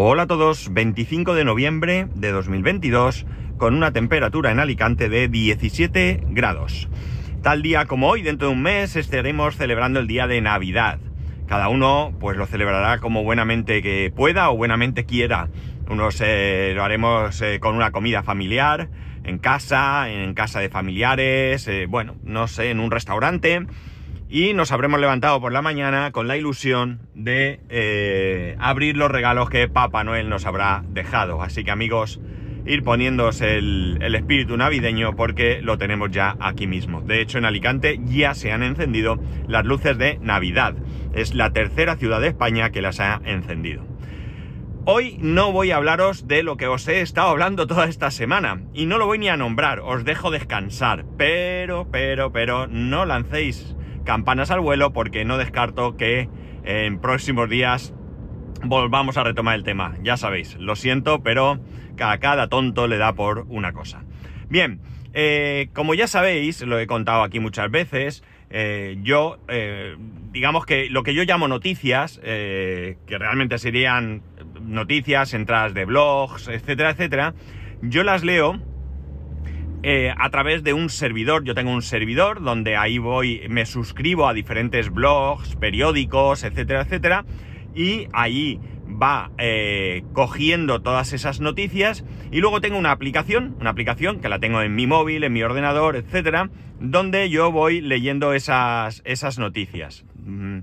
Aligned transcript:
Hola 0.00 0.22
a 0.22 0.26
todos, 0.28 0.72
25 0.72 1.34
de 1.34 1.42
noviembre 1.42 2.06
de 2.14 2.30
2022 2.30 3.26
con 3.56 3.74
una 3.74 3.92
temperatura 3.92 4.52
en 4.52 4.60
Alicante 4.60 5.08
de 5.08 5.26
17 5.26 6.22
grados. 6.28 6.88
Tal 7.42 7.62
día 7.62 7.86
como 7.86 8.08
hoy, 8.08 8.22
dentro 8.22 8.46
de 8.46 8.54
un 8.54 8.62
mes, 8.62 8.94
estaremos 8.94 9.56
celebrando 9.56 9.98
el 9.98 10.06
día 10.06 10.28
de 10.28 10.40
Navidad. 10.40 11.00
Cada 11.48 11.68
uno 11.68 12.14
pues 12.20 12.36
lo 12.36 12.46
celebrará 12.46 13.00
como 13.00 13.24
buenamente 13.24 13.82
que 13.82 14.12
pueda 14.14 14.50
o 14.50 14.56
buenamente 14.56 15.04
quiera. 15.04 15.48
Unos 15.90 16.20
eh, 16.20 16.74
lo 16.76 16.84
haremos 16.84 17.42
eh, 17.42 17.58
con 17.58 17.74
una 17.74 17.90
comida 17.90 18.22
familiar, 18.22 18.90
en 19.24 19.38
casa, 19.38 20.08
en 20.08 20.32
casa 20.32 20.60
de 20.60 20.68
familiares, 20.68 21.66
eh, 21.66 21.86
bueno, 21.88 22.14
no 22.22 22.46
sé, 22.46 22.70
en 22.70 22.78
un 22.78 22.92
restaurante 22.92 23.66
y 24.30 24.52
nos 24.52 24.72
habremos 24.72 25.00
levantado 25.00 25.40
por 25.40 25.52
la 25.52 25.62
mañana 25.62 26.12
con 26.12 26.28
la 26.28 26.36
ilusión 26.36 27.00
de 27.14 27.60
eh, 27.70 28.56
abrir 28.58 28.96
los 28.96 29.10
regalos 29.10 29.48
que 29.48 29.68
Papá 29.68 30.04
Noel 30.04 30.28
nos 30.28 30.44
habrá 30.44 30.84
dejado. 30.88 31.40
Así 31.40 31.64
que 31.64 31.70
amigos, 31.70 32.20
ir 32.66 32.82
poniéndose 32.82 33.56
el, 33.56 33.98
el, 34.02 34.14
espíritu 34.14 34.56
navideño 34.56 35.16
porque 35.16 35.62
lo 35.62 35.78
tenemos 35.78 36.10
ya 36.10 36.36
aquí 36.40 36.66
mismo. 36.66 37.00
De 37.00 37.22
hecho, 37.22 37.38
en 37.38 37.46
Alicante 37.46 38.00
ya 38.04 38.34
se 38.34 38.52
han 38.52 38.62
encendido 38.62 39.18
las 39.46 39.64
luces 39.64 39.96
de 39.96 40.18
Navidad. 40.20 40.74
Es 41.14 41.34
la 41.34 41.52
tercera 41.52 41.96
ciudad 41.96 42.20
de 42.20 42.28
España 42.28 42.70
que 42.70 42.82
las 42.82 43.00
ha 43.00 43.22
encendido. 43.24 43.86
Hoy 44.84 45.18
no 45.20 45.52
voy 45.52 45.70
a 45.70 45.76
hablaros 45.76 46.28
de 46.28 46.42
lo 46.42 46.56
que 46.56 46.66
os 46.66 46.86
he 46.88 47.00
estado 47.00 47.28
hablando 47.28 47.66
toda 47.66 47.86
esta 47.86 48.10
semana 48.10 48.62
y 48.72 48.86
no 48.86 48.96
lo 48.96 49.06
voy 49.06 49.18
ni 49.18 49.28
a 49.28 49.36
nombrar, 49.36 49.80
os 49.80 50.04
dejo 50.04 50.30
descansar. 50.30 51.04
Pero, 51.16 51.88
pero, 51.90 52.32
pero, 52.32 52.66
no 52.66 53.04
lancéis 53.04 53.76
campanas 54.08 54.50
al 54.50 54.60
vuelo 54.60 54.94
porque 54.94 55.26
no 55.26 55.36
descarto 55.36 55.98
que 55.98 56.30
en 56.64 56.98
próximos 56.98 57.50
días 57.50 57.92
volvamos 58.64 59.18
a 59.18 59.22
retomar 59.22 59.54
el 59.54 59.64
tema. 59.64 59.96
Ya 60.02 60.16
sabéis, 60.16 60.56
lo 60.56 60.76
siento, 60.76 61.22
pero 61.22 61.60
a 62.00 62.18
cada 62.18 62.48
tonto 62.48 62.86
le 62.86 62.96
da 62.96 63.12
por 63.12 63.44
una 63.50 63.74
cosa. 63.74 64.04
Bien, 64.48 64.80
eh, 65.12 65.68
como 65.74 65.92
ya 65.92 66.06
sabéis, 66.06 66.62
lo 66.62 66.78
he 66.78 66.86
contado 66.86 67.22
aquí 67.22 67.38
muchas 67.38 67.70
veces, 67.70 68.24
eh, 68.48 68.96
yo, 69.02 69.40
eh, 69.46 69.94
digamos 70.32 70.64
que 70.64 70.88
lo 70.88 71.02
que 71.02 71.12
yo 71.12 71.24
llamo 71.24 71.46
noticias, 71.46 72.18
que 72.18 72.96
realmente 73.10 73.58
serían 73.58 74.22
noticias, 74.62 75.34
entradas 75.34 75.74
de 75.74 75.84
blogs, 75.84 76.48
etcétera, 76.48 76.92
etcétera, 76.92 77.34
yo 77.82 78.04
las 78.04 78.24
leo 78.24 78.58
eh, 79.82 80.12
a 80.16 80.30
través 80.30 80.62
de 80.62 80.72
un 80.72 80.90
servidor. 80.90 81.44
Yo 81.44 81.54
tengo 81.54 81.70
un 81.70 81.82
servidor 81.82 82.42
donde 82.42 82.76
ahí 82.76 82.98
voy, 82.98 83.42
me 83.48 83.66
suscribo 83.66 84.28
a 84.28 84.34
diferentes 84.34 84.90
blogs, 84.90 85.56
periódicos, 85.56 86.44
etcétera, 86.44 86.82
etcétera. 86.82 87.24
Y 87.74 88.08
ahí 88.12 88.60
va 88.90 89.30
eh, 89.38 90.02
cogiendo 90.12 90.80
todas 90.82 91.12
esas 91.12 91.40
noticias. 91.40 92.04
Y 92.32 92.40
luego 92.40 92.60
tengo 92.60 92.78
una 92.78 92.90
aplicación, 92.90 93.56
una 93.60 93.70
aplicación 93.70 94.20
que 94.20 94.28
la 94.28 94.38
tengo 94.38 94.62
en 94.62 94.74
mi 94.74 94.86
móvil, 94.86 95.24
en 95.24 95.32
mi 95.32 95.42
ordenador, 95.42 95.96
etcétera, 95.96 96.50
donde 96.80 97.30
yo 97.30 97.52
voy 97.52 97.80
leyendo 97.80 98.32
esas, 98.34 99.02
esas 99.04 99.38
noticias. 99.38 100.04
Mm. 100.24 100.60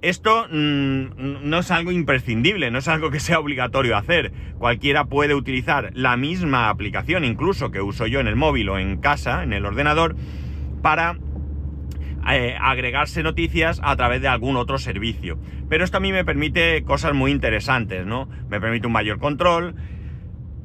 Esto 0.00 0.46
mmm, 0.48 1.48
no 1.48 1.58
es 1.58 1.70
algo 1.72 1.90
imprescindible, 1.90 2.70
no 2.70 2.78
es 2.78 2.86
algo 2.86 3.10
que 3.10 3.18
sea 3.18 3.40
obligatorio 3.40 3.96
hacer. 3.96 4.32
Cualquiera 4.58 5.06
puede 5.06 5.34
utilizar 5.34 5.90
la 5.94 6.16
misma 6.16 6.68
aplicación, 6.68 7.24
incluso 7.24 7.72
que 7.72 7.80
uso 7.80 8.06
yo 8.06 8.20
en 8.20 8.28
el 8.28 8.36
móvil 8.36 8.68
o 8.68 8.78
en 8.78 8.98
casa, 8.98 9.42
en 9.42 9.52
el 9.52 9.66
ordenador, 9.66 10.14
para 10.82 11.18
eh, 12.30 12.56
agregarse 12.60 13.24
noticias 13.24 13.80
a 13.82 13.96
través 13.96 14.22
de 14.22 14.28
algún 14.28 14.56
otro 14.56 14.78
servicio. 14.78 15.36
Pero 15.68 15.82
esto 15.82 15.96
a 15.96 16.00
mí 16.00 16.12
me 16.12 16.24
permite 16.24 16.84
cosas 16.84 17.12
muy 17.12 17.32
interesantes, 17.32 18.06
¿no? 18.06 18.28
Me 18.48 18.60
permite 18.60 18.86
un 18.86 18.92
mayor 18.92 19.18
control. 19.18 19.74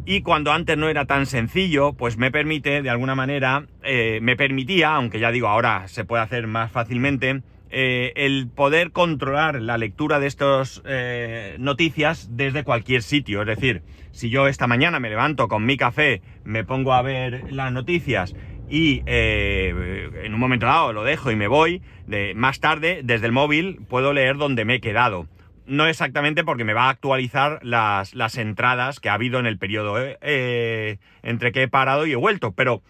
Y 0.05 0.21
cuando 0.21 0.51
antes 0.51 0.77
no 0.77 0.89
era 0.89 1.05
tan 1.05 1.25
sencillo, 1.25 1.93
pues 1.93 2.17
me 2.17 2.29
permite, 2.29 2.83
de 2.83 2.89
alguna 2.89 3.15
manera, 3.15 3.65
eh, 3.83 4.19
me 4.21 4.35
permitía, 4.35 4.93
aunque 4.93 5.19
ya 5.19 5.31
digo, 5.31 5.47
ahora 5.47 5.87
se 5.87 6.05
puede 6.05 6.21
hacer 6.21 6.45
más 6.45 6.71
fácilmente, 6.71 7.41
eh, 7.75 8.13
el 8.17 8.49
poder 8.49 8.91
controlar 8.91 9.59
la 9.59 9.79
lectura 9.79 10.19
de 10.19 10.27
estas 10.27 10.83
eh, 10.85 11.55
noticias 11.57 12.29
desde 12.31 12.63
cualquier 12.63 13.01
sitio. 13.01 13.41
Es 13.41 13.47
decir, 13.47 13.81
si 14.11 14.29
yo 14.29 14.47
esta 14.47 14.67
mañana 14.67 14.99
me 14.99 15.09
levanto 15.09 15.47
con 15.47 15.65
mi 15.65 15.75
café, 15.75 16.21
me 16.43 16.63
pongo 16.63 16.93
a 16.93 17.01
ver 17.01 17.51
las 17.51 17.71
noticias 17.71 18.35
y 18.69 19.01
eh, 19.07 20.07
en 20.23 20.35
un 20.35 20.39
momento 20.39 20.67
dado 20.67 20.93
lo 20.93 21.03
dejo 21.03 21.31
y 21.31 21.35
me 21.35 21.47
voy, 21.47 21.81
de, 22.05 22.35
más 22.35 22.59
tarde 22.59 23.01
desde 23.03 23.25
el 23.25 23.31
móvil 23.31 23.79
puedo 23.89 24.13
leer 24.13 24.37
donde 24.37 24.65
me 24.65 24.75
he 24.75 24.79
quedado. 24.79 25.27
No 25.65 25.87
exactamente 25.87 26.43
porque 26.43 26.65
me 26.65 26.75
va 26.75 26.83
a 26.83 26.89
actualizar 26.89 27.57
las, 27.63 28.13
las 28.13 28.37
entradas 28.37 28.99
que 28.99 29.09
ha 29.09 29.15
habido 29.15 29.39
en 29.39 29.47
el 29.47 29.57
periodo 29.57 29.95
entre 30.21 31.51
que 31.51 31.63
he 31.63 31.67
parado 31.67 32.05
y 32.05 32.11
he 32.11 32.17
vuelto, 32.17 32.51
pero 32.51 32.83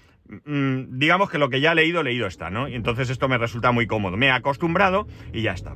digamos 0.46 1.30
que 1.30 1.38
lo 1.38 1.50
que 1.50 1.62
ya 1.62 1.74
he 1.74 1.76
leído, 1.76 2.04
leído 2.04 2.28
está, 2.28 2.50
¿no? 2.50 2.68
Y 2.68 2.76
entonces 2.76 3.10
esto 3.10 3.28
me 3.28 3.38
resulta 3.38 3.72
muy 3.72 3.88
cómodo. 3.88 4.18
Me 4.18 4.28
he 4.28 4.32
acostumbrado 4.32 5.08
y 5.32 5.42
ya 5.42 5.52
está. 5.54 5.76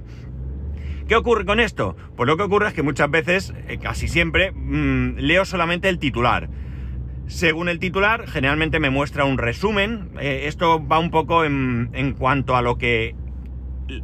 ¿Qué 1.08 1.16
ocurre 1.16 1.46
con 1.46 1.60
esto? 1.60 1.96
Pues 2.16 2.28
lo 2.28 2.36
que 2.36 2.44
ocurre 2.44 2.68
es 2.68 2.74
que 2.74 2.84
muchas 2.84 3.10
veces, 3.10 3.54
eh, 3.68 3.78
casi 3.78 4.08
siempre, 4.08 4.52
mmm, 4.52 5.18
leo 5.18 5.46
solamente 5.46 5.88
el 5.88 6.00
titular. 6.00 6.50
Según 7.28 7.70
el 7.70 7.80
titular, 7.80 8.28
generalmente 8.28 8.80
me 8.80 8.90
muestra 8.90 9.26
un 9.26 9.38
resumen. 9.38 10.12
Eh, 10.20 10.44
esto 10.48 10.86
va 10.86 11.00
un 11.00 11.12
poco 11.12 11.46
en, 11.46 11.90
en, 11.94 12.14
cuanto 12.14 12.56
a 12.56 12.62
lo 12.62 12.78
que 12.78 13.16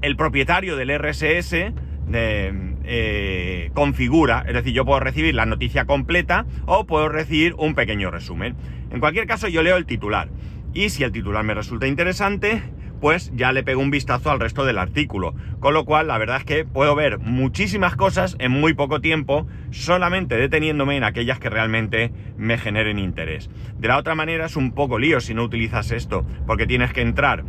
el 0.01 0.15
propietario 0.15 0.77
del 0.77 0.97
RSS 0.97 1.73
eh, 2.11 3.71
configura. 3.73 4.43
Es 4.47 4.53
decir, 4.53 4.73
yo 4.73 4.85
puedo 4.85 4.99
recibir 4.99 5.35
la 5.35 5.45
noticia 5.45 5.85
completa 5.85 6.45
o 6.65 6.85
puedo 6.85 7.09
recibir 7.09 7.55
un 7.57 7.75
pequeño 7.75 8.11
resumen. 8.11 8.55
En 8.91 8.99
cualquier 8.99 9.27
caso, 9.27 9.47
yo 9.47 9.63
leo 9.63 9.77
el 9.77 9.85
titular. 9.85 10.29
Y 10.73 10.89
si 10.89 11.03
el 11.03 11.11
titular 11.11 11.43
me 11.43 11.53
resulta 11.53 11.87
interesante, 11.87 12.61
pues 13.03 13.31
ya 13.35 13.51
le 13.51 13.63
pego 13.63 13.81
un 13.81 13.91
vistazo 13.91 14.31
al 14.31 14.39
resto 14.39 14.63
del 14.65 14.77
artículo. 14.77 15.35
Con 15.59 15.73
lo 15.73 15.83
cual, 15.83 16.07
la 16.07 16.17
verdad 16.17 16.37
es 16.37 16.45
que 16.45 16.63
puedo 16.63 16.95
ver 16.95 17.19
muchísimas 17.19 17.95
cosas 17.95 18.37
en 18.39 18.51
muy 18.51 18.73
poco 18.73 19.01
tiempo, 19.01 19.45
solamente 19.71 20.37
deteniéndome 20.37 20.95
en 20.95 21.03
aquellas 21.03 21.37
que 21.37 21.49
realmente 21.49 22.13
me 22.37 22.57
generen 22.57 22.99
interés. 22.99 23.49
De 23.77 23.89
la 23.89 23.97
otra 23.97 24.15
manera 24.15 24.45
es 24.45 24.55
un 24.55 24.71
poco 24.71 24.99
lío 24.99 25.19
si 25.19 25.33
no 25.33 25.43
utilizas 25.43 25.91
esto, 25.91 26.25
porque 26.47 26.65
tienes 26.65 26.93
que 26.93 27.01
entrar 27.01 27.43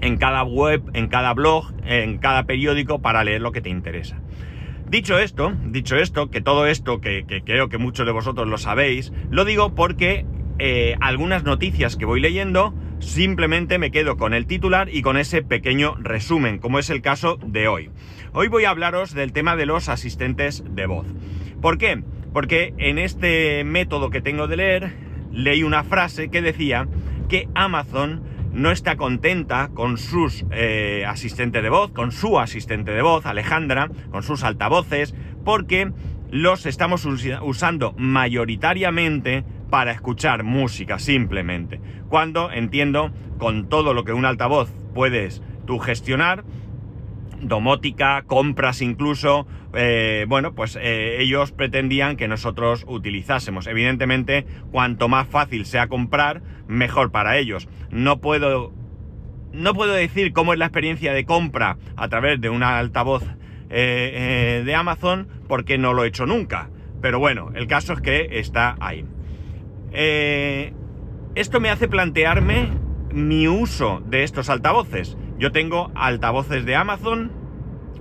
en 0.00 0.16
cada 0.16 0.42
web, 0.42 0.82
en 0.92 1.08
cada 1.08 1.34
blog, 1.34 1.72
en 1.84 2.18
cada 2.18 2.44
periódico 2.44 3.00
para 3.00 3.24
leer 3.24 3.40
lo 3.40 3.52
que 3.52 3.60
te 3.60 3.70
interesa. 3.70 4.20
Dicho 4.88 5.18
esto, 5.18 5.52
dicho 5.66 5.96
esto, 5.96 6.30
que 6.30 6.40
todo 6.40 6.66
esto, 6.66 7.00
que, 7.00 7.24
que 7.26 7.42
creo 7.42 7.68
que 7.68 7.78
muchos 7.78 8.06
de 8.06 8.12
vosotros 8.12 8.46
lo 8.46 8.58
sabéis, 8.58 9.12
lo 9.30 9.44
digo 9.44 9.74
porque 9.74 10.26
eh, 10.58 10.94
algunas 11.00 11.42
noticias 11.42 11.96
que 11.96 12.04
voy 12.04 12.20
leyendo 12.20 12.74
simplemente 13.00 13.78
me 13.78 13.90
quedo 13.90 14.16
con 14.16 14.34
el 14.34 14.46
titular 14.46 14.88
y 14.88 15.02
con 15.02 15.16
ese 15.16 15.42
pequeño 15.42 15.96
resumen, 15.98 16.58
como 16.58 16.78
es 16.78 16.90
el 16.90 17.02
caso 17.02 17.38
de 17.44 17.66
hoy. 17.66 17.90
Hoy 18.32 18.48
voy 18.48 18.64
a 18.64 18.70
hablaros 18.70 19.14
del 19.14 19.32
tema 19.32 19.56
de 19.56 19.66
los 19.66 19.88
asistentes 19.88 20.62
de 20.68 20.86
voz. 20.86 21.06
¿Por 21.60 21.76
qué? 21.76 22.02
Porque 22.32 22.72
en 22.78 22.98
este 22.98 23.64
método 23.64 24.10
que 24.10 24.20
tengo 24.20 24.46
de 24.46 24.56
leer, 24.56 24.92
leí 25.32 25.62
una 25.62 25.82
frase 25.82 26.28
que 26.28 26.42
decía 26.42 26.86
que 27.28 27.48
Amazon 27.54 28.22
no 28.54 28.70
está 28.70 28.96
contenta 28.96 29.70
con 29.74 29.98
sus 29.98 30.44
eh, 30.52 31.04
asistentes 31.06 31.62
de 31.62 31.68
voz, 31.68 31.90
con 31.90 32.12
su 32.12 32.38
asistente 32.38 32.92
de 32.92 33.02
voz, 33.02 33.26
Alejandra, 33.26 33.90
con 34.10 34.22
sus 34.22 34.44
altavoces, 34.44 35.14
porque 35.44 35.92
los 36.30 36.64
estamos 36.66 37.04
us 37.04 37.26
usando 37.42 37.94
mayoritariamente 37.98 39.44
para 39.70 39.92
escuchar 39.92 40.44
música 40.44 40.98
simplemente. 40.98 41.80
Cuando 42.08 42.50
entiendo 42.52 43.12
con 43.38 43.68
todo 43.68 43.92
lo 43.92 44.04
que 44.04 44.12
un 44.12 44.24
altavoz 44.24 44.70
puedes 44.94 45.42
tú 45.66 45.78
gestionar, 45.78 46.44
domótica, 47.40 48.22
compras 48.26 48.80
incluso, 48.82 49.46
eh, 49.74 50.26
bueno, 50.28 50.54
pues 50.54 50.78
eh, 50.80 51.18
ellos 51.20 51.52
pretendían 51.52 52.16
que 52.16 52.28
nosotros 52.28 52.84
utilizásemos. 52.86 53.66
Evidentemente, 53.66 54.46
cuanto 54.70 55.08
más 55.08 55.28
fácil 55.28 55.66
sea 55.66 55.88
comprar, 55.88 56.42
mejor 56.66 57.10
para 57.10 57.38
ellos. 57.38 57.68
No 57.90 58.20
puedo, 58.20 58.72
no 59.52 59.74
puedo 59.74 59.92
decir 59.92 60.32
cómo 60.32 60.52
es 60.52 60.58
la 60.58 60.66
experiencia 60.66 61.12
de 61.12 61.24
compra 61.24 61.76
a 61.96 62.08
través 62.08 62.40
de 62.40 62.50
una 62.50 62.78
altavoz 62.78 63.24
eh, 63.70 64.62
de 64.64 64.74
Amazon, 64.74 65.28
porque 65.48 65.78
no 65.78 65.92
lo 65.92 66.04
he 66.04 66.08
hecho 66.08 66.26
nunca. 66.26 66.70
Pero 67.00 67.18
bueno, 67.18 67.50
el 67.54 67.66
caso 67.66 67.92
es 67.92 68.00
que 68.00 68.38
está 68.38 68.76
ahí. 68.80 69.04
esto 71.34 71.60
me 71.60 71.70
hace 71.70 71.88
plantearme 71.88 72.70
mi 73.12 73.46
uso 73.46 74.02
de 74.06 74.24
estos 74.24 74.48
altavoces. 74.48 75.16
Yo 75.38 75.52
tengo 75.52 75.90
altavoces 75.94 76.64
de 76.64 76.76
Amazon. 76.76 77.32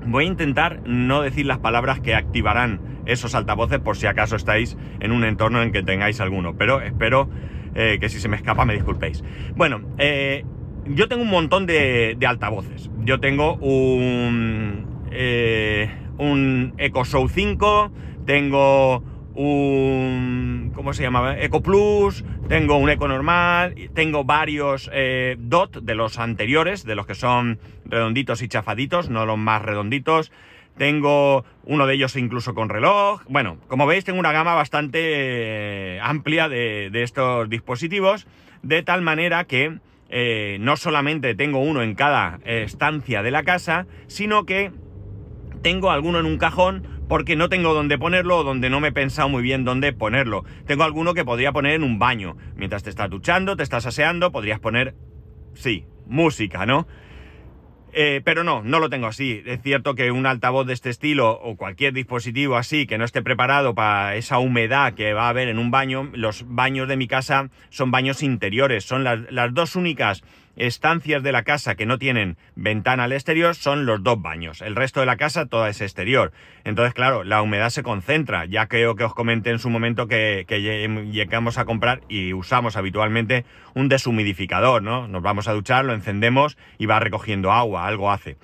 Voy 0.05 0.25
a 0.25 0.27
intentar 0.27 0.81
no 0.85 1.21
decir 1.21 1.45
las 1.45 1.59
palabras 1.59 1.99
que 1.99 2.13
activarán 2.15 2.79
esos 3.05 3.35
altavoces 3.35 3.79
por 3.79 3.97
si 3.97 4.07
acaso 4.07 4.35
estáis 4.35 4.77
en 4.99 5.11
un 5.11 5.23
entorno 5.23 5.61
en 5.61 5.71
que 5.71 5.83
tengáis 5.83 6.21
alguno. 6.21 6.55
Pero 6.57 6.81
espero 6.81 7.29
eh, 7.75 7.97
que 7.99 8.09
si 8.09 8.19
se 8.19 8.27
me 8.27 8.35
escapa 8.35 8.65
me 8.65 8.73
disculpéis. 8.73 9.23
Bueno, 9.55 9.81
eh, 9.97 10.45
yo 10.85 11.07
tengo 11.07 11.23
un 11.23 11.29
montón 11.29 11.65
de, 11.65 12.15
de 12.17 12.27
altavoces. 12.27 12.89
Yo 12.99 13.19
tengo 13.19 13.55
un, 13.55 14.85
eh, 15.11 15.89
un 16.17 16.73
Echo 16.77 17.03
Show 17.03 17.27
5, 17.27 17.91
tengo 18.25 19.03
un... 19.35 20.71
¿cómo 20.73 20.93
se 20.93 21.03
llamaba? 21.03 21.39
Eco 21.39 21.61
Plus, 21.61 22.23
tengo 22.47 22.77
un 22.77 22.89
Eco 22.89 23.07
normal, 23.07 23.75
tengo 23.93 24.23
varios 24.23 24.89
eh, 24.93 25.35
DOT 25.39 25.77
de 25.77 25.95
los 25.95 26.19
anteriores, 26.19 26.83
de 26.83 26.95
los 26.95 27.05
que 27.05 27.15
son 27.15 27.59
redonditos 27.85 28.41
y 28.41 28.47
chafaditos, 28.47 29.09
no 29.09 29.25
los 29.25 29.37
más 29.37 29.61
redonditos. 29.61 30.31
Tengo 30.77 31.45
uno 31.65 31.85
de 31.85 31.93
ellos 31.93 32.15
incluso 32.15 32.55
con 32.55 32.67
reloj. 32.67 33.21
Bueno, 33.29 33.57
como 33.67 33.85
veis 33.85 34.03
tengo 34.03 34.19
una 34.19 34.31
gama 34.31 34.55
bastante 34.55 34.99
eh, 35.01 35.99
amplia 36.01 36.49
de, 36.49 36.89
estos 37.03 37.47
dispositivos, 37.47 38.27
de 38.63 38.81
tal 38.81 39.03
manera 39.03 39.43
que 39.45 39.77
eh, 40.09 40.57
no 40.59 40.75
solamente 40.75 41.35
tengo 41.35 41.59
uno 41.59 41.83
en 41.83 41.93
cada 41.93 42.39
estancia 42.45 43.21
de 43.21 43.31
la 43.31 43.43
casa, 43.43 43.85
sino 44.07 44.45
que 44.45 44.71
tengo 45.61 45.91
alguno 45.91 46.19
en 46.19 46.25
un 46.25 46.37
cajón 46.37 46.92
porque 47.07 47.35
no 47.35 47.49
tengo 47.49 47.73
dónde 47.73 47.97
ponerlo 47.97 48.37
o 48.37 48.43
donde 48.43 48.69
no 48.69 48.79
me 48.79 48.89
he 48.89 48.91
pensado 48.91 49.29
muy 49.29 49.43
bien 49.43 49.65
dónde 49.65 49.93
ponerlo. 49.93 50.45
Tengo 50.65 50.83
alguno 50.83 51.13
que 51.13 51.25
podría 51.25 51.51
poner 51.51 51.73
en 51.73 51.83
un 51.83 51.99
baño. 51.99 52.37
Mientras 52.55 52.83
te 52.83 52.89
estás 52.89 53.09
duchando, 53.09 53.55
te 53.55 53.63
estás 53.63 53.85
aseando, 53.85 54.31
podrías 54.31 54.59
poner, 54.59 54.95
sí, 55.53 55.85
música, 56.05 56.65
¿no? 56.65 56.87
Eh, 57.95 58.21
pero 58.25 58.43
no, 58.43 58.63
no 58.63 58.79
lo 58.79 58.89
tengo 58.89 59.05
así. 59.05 59.43
Es 59.45 59.61
cierto 59.61 59.93
que 59.93 60.11
un 60.11 60.25
altavoz 60.25 60.65
de 60.65 60.73
este 60.73 60.89
estilo 60.89 61.31
o 61.31 61.55
cualquier 61.55 61.93
dispositivo 61.93 62.55
así 62.55 62.87
que 62.87 62.97
no 62.97 63.05
esté 63.05 63.21
preparado 63.21 63.75
para 63.75 64.15
esa 64.15 64.39
humedad 64.39 64.95
que 64.95 65.13
va 65.13 65.25
a 65.25 65.29
haber 65.29 65.47
en 65.47 65.59
un 65.59 65.69
baño, 65.69 66.09
los 66.13 66.45
baños 66.47 66.87
de 66.87 66.97
mi 66.97 67.07
casa 67.07 67.49
son 67.69 67.91
baños 67.91 68.23
interiores, 68.23 68.83
son 68.83 69.03
las, 69.03 69.19
las 69.31 69.53
dos 69.53 69.75
únicas 69.75 70.23
estancias 70.55 71.23
de 71.23 71.31
la 71.31 71.43
casa 71.43 71.75
que 71.75 71.85
no 71.85 71.97
tienen 71.97 72.37
ventana 72.55 73.05
al 73.05 73.13
exterior 73.13 73.55
son 73.55 73.85
los 73.85 74.03
dos 74.03 74.21
baños. 74.21 74.61
El 74.61 74.75
resto 74.75 74.99
de 74.99 75.05
la 75.05 75.17
casa 75.17 75.45
toda 75.45 75.69
es 75.69 75.81
exterior. 75.81 76.31
Entonces, 76.63 76.93
claro, 76.93 77.23
la 77.23 77.41
humedad 77.41 77.69
se 77.69 77.83
concentra. 77.83 78.45
Ya 78.45 78.67
creo 78.67 78.95
que 78.95 79.03
os 79.03 79.13
comenté 79.13 79.49
en 79.49 79.59
su 79.59 79.69
momento 79.69 80.07
que, 80.07 80.45
llegamos 81.11 81.57
a 81.57 81.65
comprar 81.65 82.01
y 82.07 82.33
usamos 82.33 82.75
habitualmente 82.75 83.45
un 83.73 83.89
deshumidificador, 83.89 84.81
¿no? 84.83 85.07
Nos 85.07 85.21
vamos 85.21 85.47
a 85.47 85.53
duchar, 85.53 85.85
lo 85.85 85.93
encendemos 85.93 86.57
y 86.77 86.85
va 86.85 86.99
recogiendo 86.99 87.51
agua, 87.51 87.87
algo 87.87 88.11
hace. 88.11 88.37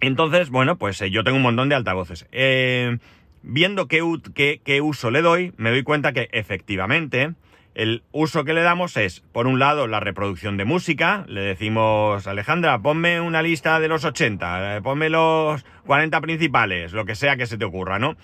Entonces, 0.00 0.50
bueno, 0.50 0.76
pues 0.76 1.00
eh, 1.02 1.10
yo 1.10 1.24
tengo 1.24 1.36
un 1.36 1.42
montón 1.42 1.68
de 1.68 1.74
altavoces. 1.74 2.26
Eh, 2.32 2.98
viendo 3.42 3.88
qué 3.88 4.80
uso 4.82 5.10
le 5.10 5.22
doy, 5.22 5.52
me 5.56 5.70
doy 5.70 5.82
cuenta 5.82 6.12
que 6.12 6.28
efectivamente 6.32 7.34
el 7.78 8.02
uso 8.10 8.44
que 8.44 8.54
le 8.54 8.62
damos 8.62 8.96
es, 8.96 9.20
por 9.20 9.46
un 9.46 9.60
lado, 9.60 9.86
la 9.86 10.00
reproducción 10.00 10.56
de 10.56 10.64
música. 10.64 11.24
Le 11.28 11.42
decimos, 11.42 12.26
Alejandra, 12.26 12.80
ponme 12.80 13.20
una 13.20 13.40
lista 13.40 13.78
de 13.78 13.86
los 13.86 14.04
80, 14.04 14.78
eh, 14.78 14.82
ponme 14.82 15.08
los 15.08 15.64
40 15.86 16.20
principales, 16.20 16.92
lo 16.92 17.04
que 17.04 17.14
sea 17.14 17.36
que 17.36 17.46
se 17.46 17.56
te 17.56 17.64
ocurra, 17.64 18.00
¿no? 18.00 18.16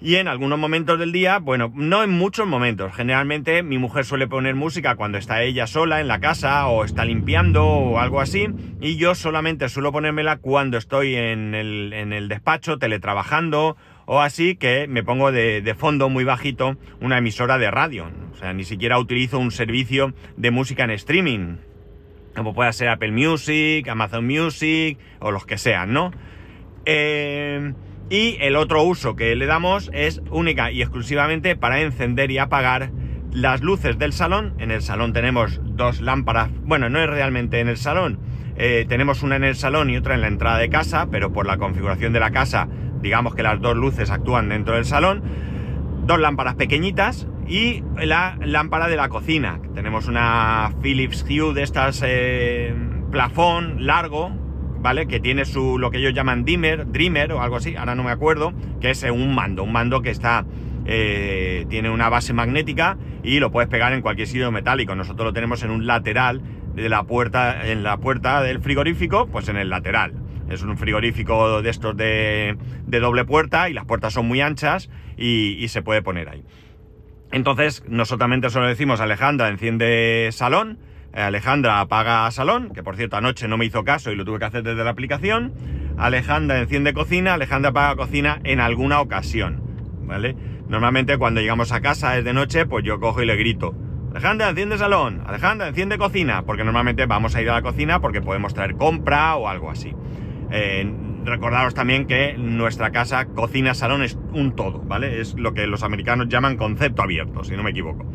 Y 0.00 0.16
en 0.16 0.26
algunos 0.26 0.58
momentos 0.58 0.98
del 0.98 1.12
día, 1.12 1.38
bueno, 1.38 1.70
no 1.76 2.02
en 2.02 2.10
muchos 2.10 2.48
momentos. 2.48 2.92
Generalmente 2.92 3.62
mi 3.62 3.78
mujer 3.78 4.04
suele 4.04 4.26
poner 4.26 4.56
música 4.56 4.96
cuando 4.96 5.18
está 5.18 5.42
ella 5.42 5.68
sola 5.68 6.00
en 6.00 6.08
la 6.08 6.18
casa 6.18 6.66
o 6.66 6.84
está 6.84 7.04
limpiando 7.04 7.64
o 7.64 8.00
algo 8.00 8.20
así. 8.20 8.48
Y 8.80 8.96
yo 8.96 9.14
solamente 9.14 9.68
suelo 9.68 9.92
ponérmela 9.92 10.38
cuando 10.38 10.76
estoy 10.76 11.14
en 11.14 11.54
el, 11.54 11.92
en 11.92 12.12
el 12.12 12.26
despacho 12.26 12.78
teletrabajando 12.78 13.76
o 14.12 14.20
así 14.20 14.56
que 14.56 14.88
me 14.88 15.04
pongo 15.04 15.30
de, 15.30 15.74
fondo 15.78 16.08
muy 16.08 16.24
bajito 16.24 16.76
una 17.00 17.18
emisora 17.18 17.58
de 17.58 17.70
radio. 17.70 18.10
O 18.32 18.34
sea, 18.34 18.52
ni 18.52 18.64
siquiera 18.64 18.98
utilizo 18.98 19.38
un 19.38 19.52
servicio 19.52 20.14
de 20.36 20.50
música 20.50 20.82
en 20.82 20.90
streaming. 20.90 21.58
Como 22.34 22.52
pueda 22.52 22.72
ser 22.72 22.88
Apple 22.88 23.12
Music, 23.12 23.86
Amazon 23.86 24.26
Music 24.26 24.98
o 25.20 25.30
los 25.30 25.46
que 25.46 25.58
sean, 25.58 25.92
¿no? 25.92 26.10
Eh, 26.86 27.72
y 28.08 28.36
el 28.40 28.56
otro 28.56 28.82
uso 28.82 29.14
que 29.14 29.36
le 29.36 29.46
damos 29.46 29.92
es 29.94 30.20
única 30.32 30.72
y 30.72 30.82
exclusivamente 30.82 31.54
para 31.54 31.80
encender 31.80 32.32
y 32.32 32.38
apagar 32.38 32.90
las 33.30 33.60
luces 33.60 33.96
del 33.96 34.12
salón. 34.12 34.54
En 34.58 34.72
el 34.72 34.82
salón 34.82 35.12
tenemos 35.12 35.60
dos 35.62 36.00
lámparas. 36.00 36.50
Bueno, 36.64 36.90
no 36.90 36.98
es 36.98 37.08
realmente 37.08 37.60
en 37.60 37.68
el 37.68 37.76
salón. 37.76 38.18
Eh, 38.56 38.86
tenemos 38.88 39.22
una 39.22 39.36
en 39.36 39.44
el 39.44 39.54
salón 39.54 39.88
y 39.88 39.96
otra 39.96 40.16
en 40.16 40.20
la 40.20 40.26
entrada 40.26 40.58
de 40.58 40.68
casa, 40.68 41.06
pero 41.12 41.32
por 41.32 41.46
la 41.46 41.58
configuración 41.58 42.12
de 42.12 42.18
la 42.18 42.32
casa 42.32 42.68
digamos 43.02 43.34
que 43.34 43.42
las 43.42 43.60
dos 43.60 43.76
luces 43.76 44.10
actúan 44.10 44.48
dentro 44.48 44.74
del 44.74 44.84
salón, 44.84 45.22
dos 46.06 46.18
lámparas 46.18 46.54
pequeñitas 46.54 47.26
y 47.46 47.82
la 47.96 48.36
lámpara 48.40 48.88
de 48.88 48.96
la 48.96 49.08
cocina. 49.08 49.60
Tenemos 49.74 50.06
una 50.06 50.72
Philips 50.82 51.24
Hue 51.28 51.54
de 51.54 51.62
estas 51.62 52.02
eh, 52.06 52.74
plafón 53.10 53.86
largo, 53.86 54.30
¿vale? 54.80 55.06
Que 55.06 55.20
tiene 55.20 55.44
su 55.44 55.78
lo 55.78 55.90
que 55.90 55.98
ellos 55.98 56.14
llaman 56.14 56.44
dimmer, 56.44 56.90
dreamer 56.90 57.32
o 57.32 57.42
algo 57.42 57.56
así, 57.56 57.76
ahora 57.76 57.94
no 57.94 58.04
me 58.04 58.10
acuerdo, 58.10 58.52
que 58.80 58.90
es 58.90 59.02
un 59.02 59.34
mando, 59.34 59.64
un 59.64 59.72
mando 59.72 60.02
que 60.02 60.10
está 60.10 60.44
eh, 60.86 61.66
tiene 61.68 61.90
una 61.90 62.08
base 62.08 62.32
magnética 62.32 62.96
y 63.22 63.38
lo 63.38 63.50
puedes 63.50 63.68
pegar 63.68 63.92
en 63.92 64.02
cualquier 64.02 64.26
sitio 64.26 64.50
metálico. 64.50 64.94
Nosotros 64.94 65.26
lo 65.26 65.32
tenemos 65.32 65.62
en 65.62 65.70
un 65.70 65.86
lateral 65.86 66.40
de 66.74 66.88
la 66.88 67.04
puerta, 67.04 67.70
en 67.70 67.82
la 67.82 67.98
puerta 67.98 68.42
del 68.42 68.60
frigorífico, 68.60 69.26
pues 69.26 69.48
en 69.48 69.56
el 69.56 69.70
lateral. 69.70 70.14
Es 70.50 70.62
un 70.62 70.76
frigorífico 70.76 71.62
de 71.62 71.70
estos 71.70 71.96
de, 71.96 72.56
doble 72.86 73.24
puerta 73.24 73.70
y 73.70 73.72
las 73.72 73.84
puertas 73.84 74.12
son 74.12 74.26
muy 74.26 74.40
anchas 74.40 74.90
y, 75.16 75.66
se 75.68 75.80
puede 75.80 76.02
poner 76.02 76.28
ahí. 76.28 76.44
Entonces, 77.30 77.84
nosotros 77.88 78.52
solo 78.52 78.66
decimos 78.66 79.00
Alejandra 79.00 79.48
enciende 79.48 80.30
salón, 80.32 80.80
eh, 81.14 81.20
Alejandra 81.20 81.78
apaga 81.78 82.28
salón, 82.32 82.72
que 82.74 82.82
por 82.82 82.96
cierto 82.96 83.16
anoche 83.16 83.46
no 83.46 83.56
me 83.56 83.64
hizo 83.64 83.84
caso 83.84 84.10
y 84.10 84.16
lo 84.16 84.24
tuve 84.24 84.40
que 84.40 84.46
hacer 84.46 84.64
desde 84.64 84.82
la 84.82 84.90
aplicación. 84.90 85.54
Alejandra 85.96 86.58
enciende 86.58 86.92
cocina, 86.92 87.34
Alejandra 87.34 87.70
apaga 87.70 87.94
cocina 87.94 88.40
en 88.42 88.58
alguna 88.58 89.00
ocasión, 89.00 89.62
¿vale? 90.02 90.34
Normalmente 90.68 91.16
cuando 91.16 91.40
llegamos 91.40 91.70
a 91.70 91.80
casa 91.80 92.18
es 92.18 92.24
de 92.24 92.32
noche, 92.32 92.66
pues 92.66 92.84
yo 92.84 92.98
cojo 92.98 93.22
y 93.22 93.26
le 93.26 93.36
grito. 93.36 93.72
Alejandra, 94.10 94.48
enciende 94.48 94.76
salón, 94.76 95.22
Alejandra, 95.24 95.68
enciende 95.68 95.96
cocina, 95.96 96.42
porque 96.42 96.64
normalmente 96.64 97.06
vamos 97.06 97.36
a 97.36 97.42
ir 97.42 97.48
a 97.50 97.54
la 97.54 97.62
cocina 97.62 98.00
porque 98.00 98.20
podemos 98.20 98.52
traer 98.54 98.74
compra 98.74 99.36
o 99.36 99.46
algo 99.46 99.70
así. 99.70 99.94
Eh, 100.50 100.92
recordaros 101.24 101.74
también 101.74 102.06
que 102.06 102.36
nuestra 102.36 102.90
casa, 102.90 103.26
cocina, 103.26 103.74
salón 103.74 104.02
es 104.02 104.18
un 104.32 104.56
todo, 104.56 104.80
¿vale? 104.80 105.20
Es 105.20 105.34
lo 105.34 105.54
que 105.54 105.66
los 105.66 105.82
americanos 105.82 106.28
llaman 106.28 106.56
concepto 106.56 107.02
abierto, 107.02 107.44
si 107.44 107.56
no 107.56 107.62
me 107.62 107.70
equivoco. 107.70 108.06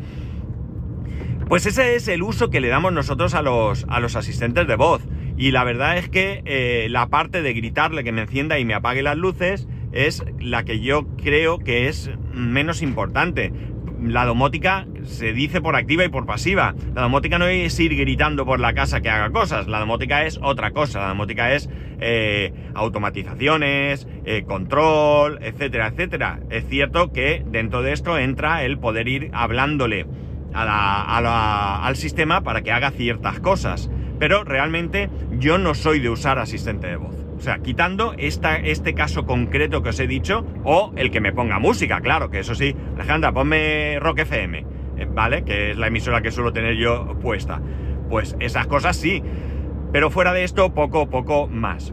Pues 1.48 1.64
ese 1.66 1.94
es 1.94 2.08
el 2.08 2.22
uso 2.22 2.50
que 2.50 2.60
le 2.60 2.68
damos 2.68 2.92
nosotros 2.92 3.34
a 3.34 3.42
los, 3.42 3.86
a 3.88 4.00
los 4.00 4.16
asistentes 4.16 4.66
de 4.66 4.74
voz. 4.74 5.06
Y 5.36 5.52
la 5.52 5.64
verdad 5.64 5.96
es 5.96 6.08
que 6.08 6.42
eh, 6.44 6.88
la 6.90 7.08
parte 7.08 7.42
de 7.42 7.52
gritarle 7.52 8.02
que 8.02 8.10
me 8.10 8.22
encienda 8.22 8.58
y 8.58 8.64
me 8.64 8.74
apague 8.74 9.02
las 9.02 9.16
luces 9.16 9.68
es 9.92 10.24
la 10.40 10.64
que 10.64 10.80
yo 10.80 11.06
creo 11.16 11.58
que 11.58 11.88
es 11.88 12.10
menos 12.32 12.82
importante 12.82 13.52
la 14.02 14.24
domótica 14.24 14.86
se 15.04 15.32
dice 15.32 15.60
por 15.60 15.76
activa 15.76 16.04
y 16.04 16.08
por 16.08 16.26
pasiva. 16.26 16.74
La 16.94 17.02
domótica 17.02 17.38
no 17.38 17.46
es 17.46 17.78
ir 17.80 17.96
gritando 17.96 18.44
por 18.44 18.60
la 18.60 18.74
casa 18.74 19.00
que 19.00 19.10
haga 19.10 19.30
cosas, 19.30 19.66
la 19.66 19.80
domótica 19.80 20.24
es 20.24 20.38
otra 20.42 20.72
cosa, 20.72 21.00
la 21.00 21.08
domótica 21.08 21.52
es 21.54 21.68
eh, 22.00 22.52
automatizaciones, 22.74 24.06
eh, 24.24 24.44
control, 24.46 25.38
etcétera, 25.42 25.88
etcétera. 25.88 26.40
Es 26.50 26.66
cierto 26.68 27.12
que 27.12 27.44
dentro 27.46 27.82
de 27.82 27.92
esto 27.92 28.18
entra 28.18 28.64
el 28.64 28.78
poder 28.78 29.08
ir 29.08 29.30
hablándole 29.32 30.06
al 30.52 31.96
sistema 31.96 32.42
para 32.42 32.62
que 32.62 32.72
haga 32.72 32.90
ciertas 32.90 33.40
cosas, 33.40 33.90
pero 34.18 34.42
realmente 34.42 35.10
yo 35.38 35.58
no 35.58 35.74
soy 35.74 36.00
de 36.00 36.08
usar 36.08 36.38
asistente 36.38 36.86
de 36.86 36.96
voz. 36.96 37.25
O 37.36 37.40
sea, 37.40 37.58
quitando 37.58 38.14
este 38.16 38.94
caso 38.94 39.26
concreto 39.26 39.82
que 39.82 39.90
os 39.90 40.00
he 40.00 40.06
dicho, 40.06 40.44
o 40.64 40.92
el 40.96 41.10
que 41.10 41.20
me 41.20 41.32
ponga 41.32 41.58
música, 41.58 42.00
claro, 42.00 42.30
que 42.30 42.40
eso 42.40 42.54
sí, 42.54 42.74
Alejandra, 42.94 43.32
ponme 43.32 43.98
Rock 44.00 44.20
FM, 44.20 44.66
eh, 44.96 45.08
¿vale? 45.10 45.44
Que 45.44 45.72
es 45.72 45.76
la 45.76 45.88
emisora 45.88 46.22
que 46.22 46.30
suelo 46.30 46.52
tener 46.52 46.76
yo 46.76 47.18
puesta. 47.20 47.60
Pues 48.08 48.36
esas 48.40 48.66
cosas 48.66 48.96
sí, 48.96 49.22
pero 49.92 50.10
fuera 50.10 50.32
de 50.32 50.44
esto, 50.44 50.72
poco, 50.72 51.10
poco 51.10 51.46
más. 51.48 51.92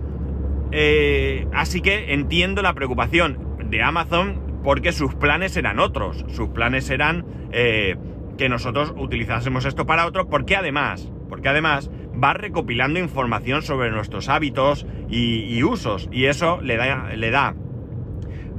Eh, 0.72 1.48
así 1.54 1.82
que 1.82 2.14
entiendo 2.14 2.62
la 2.62 2.74
preocupación 2.74 3.58
de 3.70 3.84
Amazon 3.84 4.62
porque 4.64 4.92
sus 4.92 5.14
planes 5.14 5.58
eran 5.58 5.80
otros. 5.80 6.26
Sus 6.30 6.50
planes 6.50 6.90
eran 6.90 7.26
eh, 7.52 7.98
que 8.38 8.50
nosotros 8.50 8.94
utilizásemos 8.98 9.66
esto 9.66 9.86
para 9.86 10.08
otro, 10.08 10.30
porque 10.30 10.56
además, 10.56 11.12
porque 11.30 11.50
además 11.50 11.92
va 12.22 12.34
recopilando 12.34 13.00
información 13.00 13.62
sobre 13.62 13.92
nuestros 13.92 14.30
hábitos 14.30 14.86
y, 15.10 15.62
usos. 15.64 16.10
Y 16.12 16.26
eso 16.26 16.62
le 16.62 16.78
da, 16.78 17.10
le 17.16 17.32
da 17.32 17.56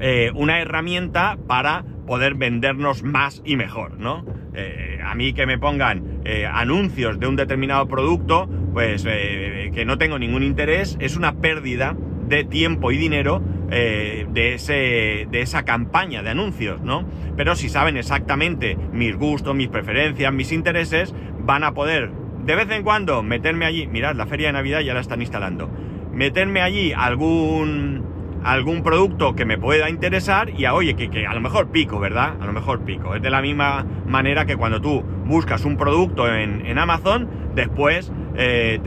eh, 0.00 0.30
una 0.34 0.60
herramienta 0.60 1.38
para 1.46 1.84
poder 2.06 2.34
vendernos 2.34 3.02
más 3.02 3.42
y 3.44 3.56
mejor, 3.56 3.98
¿no? 3.98 4.24
Eh, 4.54 5.00
a 5.04 5.14
mí 5.14 5.32
que 5.32 5.46
me 5.46 5.58
pongan 5.58 6.20
eh, 6.24 6.46
anuncios 6.46 7.18
de 7.18 7.26
un 7.26 7.36
determinado 7.36 7.88
producto, 7.88 8.48
pues 8.72 9.04
que 9.04 9.84
no 9.86 9.98
tengo 9.98 10.18
ningún 10.18 10.42
interés, 10.42 10.96
es 11.00 11.16
una 11.16 11.36
pérdida 11.36 11.96
de 12.28 12.44
tiempo 12.44 12.90
y 12.90 12.96
dinero 12.96 13.42
de, 13.70 14.54
ese, 14.54 15.26
de 15.30 15.40
esa 15.40 15.64
campaña 15.64 16.22
de 16.22 16.30
anuncios, 16.30 16.80
¿no? 16.80 17.04
Pero 17.36 17.56
si 17.56 17.68
saben 17.68 17.96
exactamente 17.96 18.76
mis 18.92 19.16
gustos, 19.16 19.54
mis 19.54 19.68
preferencias, 19.68 20.32
mis 20.32 20.52
intereses, 20.52 21.14
van 21.40 21.64
a 21.64 21.74
poder 21.74 22.10
de 22.44 22.54
vez 22.54 22.70
en 22.70 22.82
cuando 22.82 23.22
meterme 23.22 23.64
allí, 23.64 23.86
mirad, 23.86 24.14
la 24.14 24.26
feria 24.26 24.48
de 24.48 24.52
Navidad 24.54 24.80
ya 24.80 24.94
la 24.94 25.00
están 25.00 25.20
instalando, 25.20 25.70
meterme 26.12 26.60
allí 26.60 26.92
algún 26.92 28.14
algún 28.44 28.82
producto 28.82 29.34
que 29.34 29.46
me 29.46 29.56
pueda 29.56 29.88
interesar 29.88 30.50
y 30.50 30.66
a, 30.66 30.74
oye, 30.74 30.94
que, 30.94 31.26
a 31.26 31.32
lo 31.32 31.40
mejor 31.40 31.68
pico, 31.68 31.98
¿verdad? 31.98 32.34
A 32.40 32.44
lo 32.44 32.52
mejor 32.52 32.80
pico. 32.80 33.14
Es 33.14 33.22
de 33.22 33.30
la 33.30 33.40
misma 33.40 33.86
manera 34.06 34.44
que 34.44 34.54
cuando 34.56 34.82
tú 34.82 35.02
buscas 35.24 35.64
un 35.64 35.78
producto 35.78 36.28
en, 36.32 36.78
Amazon, 36.78 37.26
después 37.54 38.12
eh, 38.36 38.80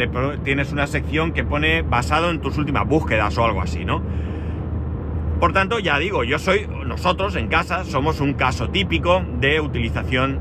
tienes 0.43 0.71
una 0.71 0.85
sección 0.85 1.31
que 1.33 1.43
pone 1.43 1.81
basado 1.81 2.29
en 2.29 2.39
tus 2.39 2.59
últimas 2.59 2.87
búsquedas 2.87 3.35
o 3.39 3.45
algo 3.45 3.61
así, 3.61 3.83
¿no? 3.83 4.03
Por 5.39 5.53
tanto, 5.53 5.79
ya 5.79 5.97
digo, 5.97 6.23
yo 6.23 6.37
soy, 6.37 6.67
nosotros 6.85 7.35
en 7.35 7.47
casa 7.47 7.83
somos 7.83 8.21
un 8.21 8.33
caso 8.33 8.69
típico 8.69 9.23
de 9.39 9.59
utilización, 9.59 10.39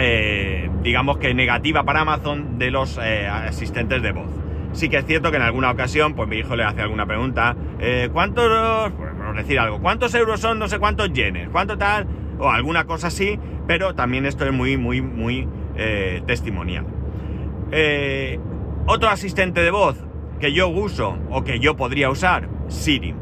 eh, 0.00 0.70
digamos 0.82 1.18
que 1.18 1.34
negativa 1.34 1.82
para 1.82 2.00
Amazon 2.00 2.58
de 2.58 2.70
los 2.70 2.98
eh, 3.02 3.26
asistentes 3.26 4.02
de 4.02 4.12
voz. 4.12 4.28
Sí 4.72 4.88
que 4.88 4.98
es 4.98 5.06
cierto 5.06 5.30
que 5.30 5.38
en 5.38 5.42
alguna 5.42 5.70
ocasión, 5.70 6.14
pues 6.14 6.28
mi 6.28 6.36
hijo 6.36 6.54
le 6.54 6.62
hace 6.62 6.82
alguna 6.82 7.06
pregunta, 7.06 7.56
eh, 7.80 8.08
¿cuántos, 8.12 8.92
por 8.92 9.36
decir 9.36 9.58
algo, 9.58 9.80
cuántos 9.80 10.14
euros 10.14 10.40
son 10.40 10.58
no 10.58 10.68
sé 10.68 10.78
cuántos 10.78 11.12
yenes? 11.12 11.48
¿Cuánto 11.48 11.76
tal? 11.78 12.06
O 12.38 12.48
alguna 12.48 12.84
cosa 12.84 13.08
así, 13.08 13.38
pero 13.66 13.94
también 13.94 14.24
esto 14.26 14.44
es 14.44 14.52
muy, 14.52 14.76
muy, 14.76 15.00
muy 15.00 15.48
testimonial. 16.26 16.84
otro 18.86 19.08
asistente 19.08 19.60
de 19.60 19.70
voz 19.70 19.96
que 20.40 20.52
yo 20.52 20.68
uso 20.68 21.16
o 21.30 21.44
que 21.44 21.60
yo 21.60 21.76
podría 21.76 22.10
usar, 22.10 22.48
Siri. 22.68 23.14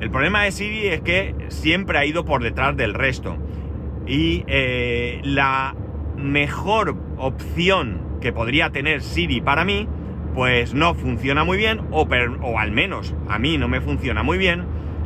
El 0.00 0.10
problema 0.10 0.42
de 0.42 0.52
Siri 0.52 0.88
es 0.88 1.00
que 1.00 1.34
siempre 1.48 1.98
ha 1.98 2.04
ido 2.04 2.24
por 2.24 2.42
detrás 2.42 2.76
del 2.76 2.94
resto. 2.94 3.36
Y 4.04 4.44
la 5.22 5.76
mejor 6.16 6.96
opción 7.16 8.00
que 8.20 8.32
podría 8.32 8.70
tener 8.70 9.02
Siri 9.02 9.40
para 9.40 9.64
mí, 9.64 9.88
pues 10.34 10.74
no 10.74 10.94
funciona 10.94 11.44
muy 11.44 11.58
bien, 11.58 11.80
o, 11.90 12.06
o 12.42 12.58
al 12.58 12.72
menos 12.72 13.14
a 13.28 13.38
mí 13.38 13.58
no 13.58 13.68
me 13.68 13.80
funciona 13.80 14.22
muy 14.22 14.38
bien, 14.38 14.64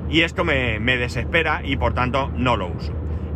y 0.09 0.21
esto 0.21 0.45
me, 0.45 0.79
me 0.79 0.97
desespera 0.97 1.63
y 1.65 1.77
por 1.77 1.95
tanto 1.95 2.31
no 2.37 2.57
lo 2.57 2.69
uso. 2.69 2.93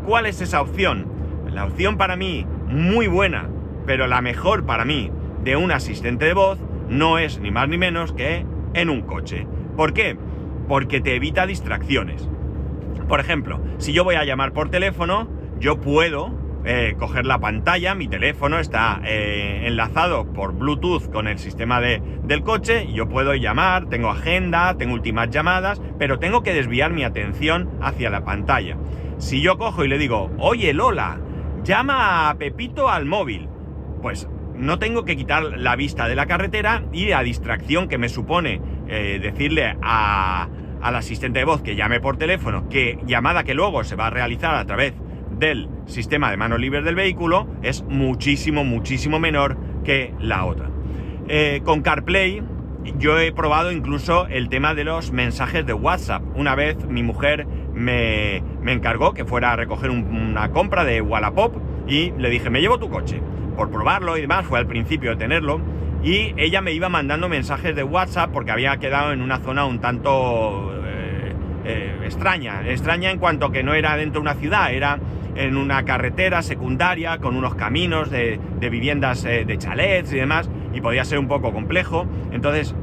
¿Cuál 0.07 0.27
es 0.27 0.41
esa 0.41 0.61
opción? 0.61 1.07
La 1.51 1.65
opción 1.65 1.97
para 1.97 2.17
mí 2.17 2.47
muy 2.69 3.07
buena, 3.09 3.49
pero 3.87 4.07
la 4.07 4.21
mejor 4.21 4.67
para 4.67 4.85
mí 4.85 5.11
de 5.43 5.57
un 5.57 5.73
asistente 5.73 6.27
de 6.27 6.35
voz 6.35 6.59
no 6.89 7.19
es 7.19 7.41
ni 7.41 7.51
más 7.51 7.69
ni 7.69 7.79
menos 7.79 8.13
que 8.13 8.45
en 8.75 8.91
un 8.91 9.03
coche. 9.03 9.47
¿Por 9.77 9.93
qué? 9.93 10.17
porque 10.71 11.01
te 11.01 11.17
evita 11.17 11.47
distracciones. 11.49 12.29
Por 13.09 13.19
ejemplo, 13.19 13.61
si 13.79 13.93
yo 13.93 14.05
voy 14.05 14.15
a 14.15 14.23
llamar 14.23 14.53
por 14.53 14.71
teléfono, 14.71 15.27
yo 15.59 15.81
puedo 15.81 16.31
eh, 16.65 16.95
coger 16.99 17.27
la 17.27 17.39
pantalla, 17.39 17.95
mi 17.95 18.09
teléfono 18.09 18.59
está 18.59 19.01
eh, 19.05 19.63
enlazado 19.67 20.33
por 20.33 20.53
Bluetooth 20.53 21.11
con 21.11 21.27
el 21.27 21.39
sistema 21.39 21.81
de, 21.81 22.03
del 22.25 22.43
coche, 22.43 22.93
yo 22.93 23.09
puedo 23.09 23.35
llamar, 23.35 23.89
tengo 23.89 24.11
agenda, 24.11 24.77
tengo 24.77 24.95
últimas 24.95 25.31
llamadas, 25.31 25.81
pero 25.99 26.19
tengo 26.19 26.43
que 26.43 26.53
desviar 26.53 26.93
mi 26.93 27.05
atención 27.05 27.71
hacia 27.81 28.11
la 28.11 28.25
pantalla. 28.25 28.77
Si 29.19 29.41
yo 29.41 29.59
cojo 29.59 29.85
y 29.85 29.89
le 29.89 29.99
digo, 29.99 30.31
oye 30.39 30.73
Lola, 30.73 31.19
llama 31.63 32.29
a 32.29 32.35
Pepito 32.35 32.89
al 32.89 33.07
móvil, 33.07 33.49
pues 34.03 34.29
no 34.55 34.79
tengo 34.79 35.05
que 35.05 35.17
quitar 35.17 35.43
la 35.43 35.77
vista 35.77 36.09
de 36.09 36.15
la 36.15 36.27
carretera 36.27 36.85
y 36.93 37.07
la 37.07 37.23
distracción 37.23 37.89
que 37.89 37.99
me 37.99 38.09
supone 38.09 38.61
eh, 38.89 39.19
decirle 39.23 39.77
a, 39.83 40.49
al 40.83 40.97
asistente 40.97 41.39
de 41.39 41.45
voz 41.45 41.63
que 41.63 41.77
llame 41.77 42.01
por 42.01 42.17
teléfono, 42.17 42.69
que 42.69 42.99
llamada 43.07 43.45
que 43.45 43.55
luego 43.55 43.85
se 43.85 43.97
va 43.97 44.09
a 44.09 44.11
realizar 44.11 44.55
a 44.55 44.67
través 44.67 44.95
del 45.31 45.69
sistema 45.91 46.31
de 46.31 46.37
manos 46.37 46.61
libres 46.61 46.85
del 46.85 46.95
vehículo, 46.95 47.47
es 47.63 47.83
muchísimo, 47.85 48.65
muchísimo 48.65 49.19
menor 49.19 49.57
que 49.85 50.15
la 50.19 50.45
otra. 50.45 50.71
Eh, 51.29 51.61
con 51.65 51.83
CarPlay 51.83 52.43
yo 52.99 53.19
he 53.19 53.33
probado 53.33 53.73
incluso 53.73 54.27
el 54.27 54.49
tema 54.49 54.75
de 54.75 54.85
los 54.85 55.13
mensajes 55.13 55.67
de 55.67 55.73
WhatsApp. 55.73 56.23
Una 56.35 56.55
vez 56.55 56.77
mi 56.87 57.03
mujer 57.03 57.47
me, 57.75 58.43
encargó 58.67 59.13
que 59.13 59.25
fuera 59.25 59.53
a 59.53 59.57
recoger 59.57 59.91
una 59.91 60.51
compra 60.51 60.85
de 60.85 61.01
Wallapop 61.01 61.55
y 61.87 62.13
le 62.13 62.31
dije, 62.31 62.51
me 62.51 62.61
llevo 62.61 62.79
tu 62.79 62.89
coche. 62.89 63.21
Por 63.57 63.71
probarlo 63.71 64.17
y 64.17 64.23
demás, 64.23 64.47
fue 64.47 64.59
al 64.59 64.67
principio 64.67 65.11
de 65.11 65.17
tenerlo 65.17 65.61
y 66.03 66.33
ella 66.39 66.63
me 66.63 66.73
iba 66.73 66.89
mandando 66.89 67.29
mensajes 67.29 67.77
de 67.77 67.85
WhatsApp 67.85 68.31
porque 68.33 68.51
había 68.51 68.77
quedado 68.79 69.13
en 69.13 69.21
una 69.21 69.39
zona 69.39 69.67
un 69.67 69.81
tanto 69.81 70.73
eh, 70.87 71.35
eh, 71.67 72.01
extraña. 72.05 72.63
Extraña 72.67 73.11
en 73.11 73.19
cuanto 73.19 73.53
que 73.53 73.63
no 73.63 73.75
era 73.75 73.97
dentro 73.97 74.21
de 74.21 74.31
una 74.31 74.35
ciudad, 74.35 74.73
era 74.73 74.99
en 75.37 75.57
una 75.57 75.85
carretera 75.85 76.43
secundaria 76.43 77.19
con 77.19 77.37
unos 77.37 77.55
caminos 77.55 78.11
de, 78.11 78.39
viviendas 78.61 79.25
eh, 79.25 79.45
de 79.45 79.59
chalets 79.59 80.13
y 80.13 80.17
demás 80.17 80.51
y 80.73 80.81
podía 80.81 81.05
ser 81.05 81.19
un 81.19 81.29
poco 81.29 81.53
complejo. 81.53 82.07
Entonces 82.33 82.75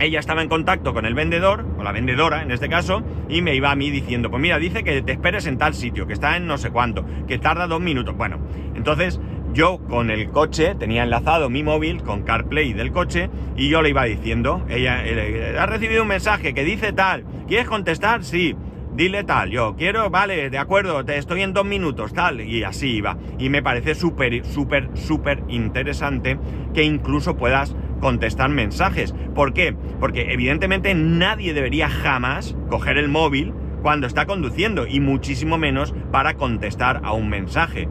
ella 0.00 0.18
estaba 0.18 0.42
en 0.42 0.48
contacto 0.48 0.92
con 0.92 1.06
el 1.06 1.14
vendedor, 1.14 1.64
o 1.78 1.82
la 1.82 1.92
vendedora 1.92 2.42
en 2.42 2.50
este 2.50 2.68
caso, 2.68 3.02
y 3.28 3.42
me 3.42 3.54
iba 3.54 3.70
a 3.70 3.76
mí 3.76 3.90
diciendo, 3.90 4.30
pues 4.30 4.42
mira, 4.42 4.58
dice 4.58 4.82
que 4.82 5.02
te 5.02 5.12
esperes 5.12 5.46
en 5.46 5.58
tal 5.58 5.74
sitio, 5.74 6.06
que 6.06 6.12
está 6.12 6.36
en 6.36 6.46
no 6.46 6.58
sé 6.58 6.70
cuánto, 6.70 7.04
que 7.26 7.38
tarda 7.38 7.66
dos 7.66 7.80
minutos. 7.80 8.16
Bueno, 8.16 8.38
entonces 8.74 9.20
yo 9.52 9.78
con 9.88 10.10
el 10.10 10.30
coche 10.30 10.74
tenía 10.74 11.04
enlazado 11.04 11.48
mi 11.48 11.62
móvil 11.62 12.02
con 12.02 12.22
CarPlay 12.22 12.72
del 12.72 12.90
coche 12.90 13.30
y 13.56 13.68
yo 13.68 13.82
le 13.82 13.90
iba 13.90 14.04
diciendo, 14.04 14.64
ella 14.68 15.04
eh, 15.04 15.56
ha 15.58 15.66
recibido 15.66 16.02
un 16.02 16.08
mensaje 16.08 16.54
que 16.54 16.64
dice 16.64 16.92
tal, 16.92 17.24
¿quieres 17.46 17.68
contestar? 17.68 18.24
Sí, 18.24 18.56
dile 18.94 19.24
tal, 19.24 19.50
yo 19.50 19.74
quiero, 19.76 20.10
vale, 20.10 20.50
de 20.50 20.58
acuerdo, 20.58 21.04
te 21.04 21.18
estoy 21.18 21.42
en 21.42 21.52
dos 21.52 21.64
minutos, 21.64 22.12
tal, 22.12 22.40
y 22.40 22.64
así 22.64 22.96
iba. 22.96 23.16
Y 23.38 23.48
me 23.48 23.62
parece 23.62 23.94
súper, 23.94 24.44
súper, 24.44 24.90
súper 24.94 25.42
interesante 25.48 26.38
que 26.72 26.84
incluso 26.84 27.36
puedas 27.36 27.74
contestar 28.00 28.50
mensajes. 28.50 29.14
¿Por 29.34 29.52
qué? 29.52 29.74
Porque 30.00 30.32
evidentemente 30.32 30.94
nadie 30.94 31.54
debería 31.54 31.88
jamás 31.88 32.56
coger 32.68 32.98
el 32.98 33.08
móvil 33.08 33.52
cuando 33.82 34.06
está 34.06 34.26
conduciendo 34.26 34.86
y 34.86 35.00
muchísimo 35.00 35.58
menos 35.58 35.94
para 36.10 36.34
contestar 36.34 37.00
a 37.04 37.12
un 37.12 37.28
mensaje 37.28 37.88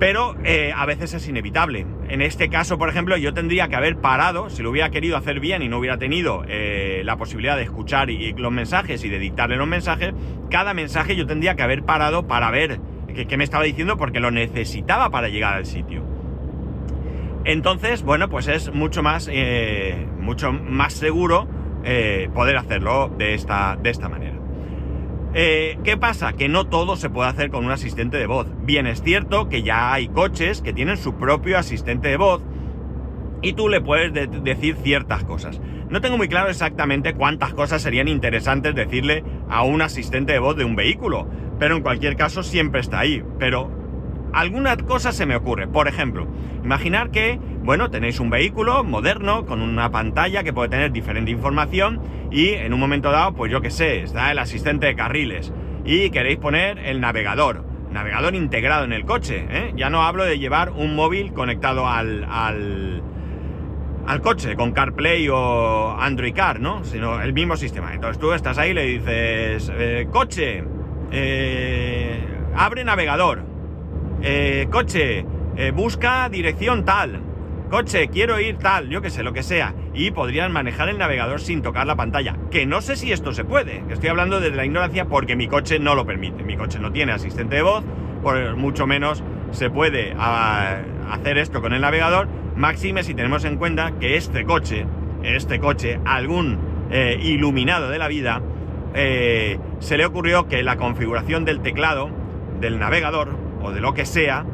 pero 0.00 0.34
eh, 0.44 0.72
a 0.74 0.86
veces 0.86 1.12
es 1.12 1.28
inevitable. 1.28 1.86
En 2.10 2.22
este 2.22 2.48
caso, 2.48 2.76
por 2.76 2.88
ejemplo, 2.88 3.16
yo 3.16 3.32
tendría 3.32 3.68
que 3.68 3.76
haber 3.76 3.96
parado, 3.98 4.50
si 4.50 4.64
lo 4.64 4.70
hubiera 4.70 4.90
querido 4.90 5.16
hacer 5.16 5.38
bien 5.38 5.62
y 5.62 5.68
no 5.68 5.78
hubiera 5.78 5.96
tenido 5.96 6.42
eh, 6.48 7.02
la 7.04 7.16
posibilidad 7.16 7.54
de 7.54 7.62
escuchar 7.62 8.08
los 8.10 8.50
mensajes 8.50 9.04
y 9.04 9.08
de 9.08 9.20
dictarle 9.20 9.56
los 9.56 9.68
mensajes, 9.68 10.12
cada 10.50 10.74
mensaje 10.74 11.14
yo 11.14 11.24
tendría 11.24 11.54
que 11.54 11.62
haber 11.62 11.84
parado 11.84 12.26
para 12.26 12.50
ver 12.50 12.80
qué, 13.28 13.36
me 13.36 13.44
estaba 13.44 13.62
diciendo 13.62 13.96
porque 13.96 14.18
lo 14.18 14.32
necesitaba 14.32 15.10
para 15.10 15.28
llegar 15.28 15.54
al 15.54 15.66
sitio. 15.66 16.02
Entonces, 17.44 18.02
bueno, 18.02 18.28
pues 18.28 18.48
es 18.48 18.74
mucho 18.74 19.04
más, 19.04 19.30
eh, 19.32 20.08
mucho 20.18 20.52
más 20.52 20.92
seguro 20.94 21.46
poder 22.34 22.56
hacerlo 22.56 23.08
de 23.16 23.34
esta, 23.34 23.78
de 23.80 23.88
esta 23.88 24.08
manera. 24.08 24.39
Eh, 25.32 25.78
¿Qué 25.84 25.96
pasa? 25.96 26.32
Que 26.32 26.48
no 26.48 26.66
todo 26.66 26.96
se 26.96 27.08
puede 27.08 27.30
hacer 27.30 27.50
con 27.50 27.64
un 27.64 27.70
asistente 27.70 28.16
de 28.16 28.26
voz. 28.26 28.48
Bien 28.62 28.86
es 28.86 29.02
cierto 29.02 29.48
que 29.48 29.62
ya 29.62 29.92
hay 29.92 30.08
coches 30.08 30.60
que 30.60 30.72
tienen 30.72 30.96
su 30.96 31.14
propio 31.14 31.56
asistente 31.56 32.08
de 32.08 32.16
voz 32.16 32.42
y 33.42 33.52
tú 33.52 33.68
le 33.68 33.80
puedes 33.80 34.12
decir 34.42 34.76
ciertas 34.82 35.24
cosas. 35.24 35.60
No 35.88 36.00
tengo 36.00 36.16
muy 36.16 36.28
claro 36.28 36.50
exactamente 36.50 37.14
cuántas 37.14 37.54
cosas 37.54 37.80
serían 37.80 38.08
interesantes 38.08 38.74
decirle 38.74 39.24
a 39.48 39.62
un 39.62 39.82
asistente 39.82 40.32
de 40.32 40.40
voz 40.40 40.56
de 40.56 40.64
un 40.64 40.76
vehículo, 40.76 41.28
pero 41.58 41.76
en 41.76 41.82
cualquier 41.82 42.16
caso 42.16 42.42
siempre 42.42 42.80
está 42.80 42.98
ahí. 42.98 43.22
Pero 43.38 43.70
alguna 44.32 44.76
cosa 44.76 45.12
se 45.12 45.26
me 45.26 45.36
ocurre. 45.36 45.68
Por 45.68 45.86
ejemplo, 45.86 46.26
imaginar 46.64 47.10
que, 47.10 47.38
bueno, 47.70 47.88
tenéis 47.88 48.18
un 48.18 48.30
vehículo 48.30 48.82
moderno 48.82 49.46
con 49.46 49.62
una 49.62 49.92
pantalla 49.92 50.42
que 50.42 50.52
puede 50.52 50.70
tener 50.70 50.90
diferente 50.90 51.30
información 51.30 52.00
y 52.32 52.48
en 52.48 52.74
un 52.74 52.80
momento 52.80 53.12
dado, 53.12 53.32
pues 53.34 53.52
yo 53.52 53.60
qué 53.60 53.70
sé, 53.70 54.02
está 54.02 54.32
el 54.32 54.40
asistente 54.40 54.86
de 54.86 54.96
carriles 54.96 55.52
y 55.84 56.10
queréis 56.10 56.38
poner 56.38 56.80
el 56.80 57.00
navegador. 57.00 57.64
Navegador 57.92 58.34
integrado 58.34 58.84
en 58.84 58.92
el 58.92 59.04
coche, 59.04 59.46
¿eh? 59.48 59.72
Ya 59.76 59.88
no 59.88 60.02
hablo 60.02 60.24
de 60.24 60.40
llevar 60.40 60.70
un 60.70 60.96
móvil 60.96 61.32
conectado 61.32 61.86
al, 61.86 62.26
al, 62.28 63.04
al 64.04 64.20
coche 64.20 64.56
con 64.56 64.72
CarPlay 64.72 65.28
o 65.28 65.96
Android 65.96 66.34
Car, 66.34 66.58
¿no? 66.58 66.82
Sino 66.82 67.22
el 67.22 67.32
mismo 67.32 67.56
sistema. 67.56 67.94
Entonces 67.94 68.18
tú 68.18 68.32
estás 68.32 68.58
ahí 68.58 68.72
y 68.72 68.74
le 68.74 68.82
dices, 68.84 69.72
eh, 69.72 70.08
coche, 70.10 70.64
eh, 71.12 72.18
abre 72.56 72.82
navegador 72.82 73.44
eh, 74.22 74.66
coche, 74.72 75.24
busca 75.72 76.28
dirección 76.28 76.84
tal, 76.84 77.29
coche, 77.70 78.08
quiero 78.08 78.38
ir 78.40 78.58
tal, 78.58 78.90
yo 78.90 79.00
que 79.00 79.08
sé, 79.08 79.22
lo 79.22 79.32
que 79.32 79.42
sea, 79.42 79.74
y 79.94 80.10
podrían 80.10 80.52
manejar 80.52 80.88
el 80.88 80.98
navegador 80.98 81.40
sin 81.40 81.62
tocar 81.62 81.86
la 81.86 81.96
pantalla. 81.96 82.36
Que 82.50 82.66
no 82.66 82.82
sé 82.82 82.96
si 82.96 83.12
esto 83.12 83.32
se 83.32 83.44
puede, 83.44 83.82
estoy 83.88 84.10
hablando 84.10 84.40
desde 84.40 84.56
la 84.56 84.66
ignorancia 84.66 85.06
porque 85.06 85.36
mi 85.36 85.48
coche 85.48 85.78
no 85.78 85.94
lo 85.94 86.04
permite. 86.04 86.42
Mi 86.42 86.56
coche 86.56 86.78
no 86.78 86.92
tiene 86.92 87.12
asistente 87.12 87.56
de 87.56 87.62
voz, 87.62 87.84
por 88.22 88.56
mucho 88.56 88.86
menos 88.86 89.22
se 89.52 89.70
puede 89.70 90.14
ah, 90.18 90.82
hacer 91.10 91.38
esto 91.38 91.62
con 91.62 91.72
el 91.72 91.80
navegador. 91.80 92.28
Máxime 92.56 93.04
si 93.04 93.14
tenemos 93.14 93.44
en 93.44 93.56
cuenta 93.56 93.92
que 93.98 94.16
este 94.16 94.44
coche, 94.44 94.86
este 95.22 95.60
coche, 95.60 96.00
algún 96.04 96.58
eh, 96.90 97.18
iluminado 97.22 97.88
de 97.88 97.98
la 97.98 98.08
vida, 98.08 98.42
se 98.92 99.96
le 99.96 100.04
ocurrió 100.04 100.48
que 100.48 100.64
la 100.64 100.76
configuración 100.76 101.44
del 101.44 101.60
teclado 101.60 102.10
del 102.60 102.80
navegador 102.80 103.36
o 103.62 103.70
de 103.70 103.80
lo 103.80 103.94
que 103.94 104.04
sea, 104.04 104.44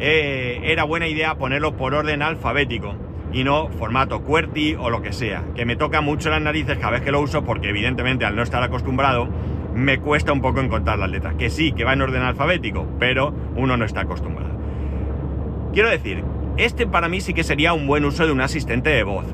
eh, 0.00 0.60
era 0.64 0.84
buena 0.84 1.06
idea 1.06 1.36
ponerlo 1.36 1.76
por 1.76 1.94
orden 1.94 2.22
alfabético. 2.22 2.94
y 3.32 3.42
no 3.42 3.68
formato 3.68 4.22
QWERTY 4.22 4.76
o 4.76 4.90
lo 4.90 5.02
que 5.02 5.12
sea. 5.12 5.42
Que 5.56 5.64
me 5.64 5.74
toca 5.74 6.00
mucho 6.00 6.30
las 6.30 6.40
narices 6.40 6.78
cada 6.78 6.92
vez 6.92 7.00
que 7.00 7.10
lo 7.10 7.20
uso 7.20 7.44
porque 7.44 7.70
evidentemente 7.70 8.24
al 8.24 8.36
no 8.36 8.42
estar 8.42 8.62
acostumbrado 8.62 9.28
me 9.74 9.98
cuesta 9.98 10.32
un 10.32 10.40
poco 10.40 10.60
encontrar 10.60 11.00
las 11.00 11.10
letras. 11.10 11.34
Que 11.34 11.50
sí, 11.50 11.72
que 11.72 11.82
va 11.82 11.94
en 11.94 12.02
orden 12.02 12.22
alfabético, 12.22 12.86
pero 13.00 13.34
uno 13.56 13.76
no 13.76 13.84
está 13.84 14.02
acostumbrado. 14.02 14.54
Quiero 15.72 15.90
decir, 15.90 16.22
este 16.56 16.86
para 16.86 17.08
mí 17.08 17.20
sí 17.20 17.34
que 17.34 17.42
sería 17.42 17.72
un 17.72 17.88
buen 17.88 18.04
uso 18.04 18.24
de 18.24 18.30
un 18.30 18.40
asistente 18.40 18.90
de 18.90 19.02
voz. 19.02 19.26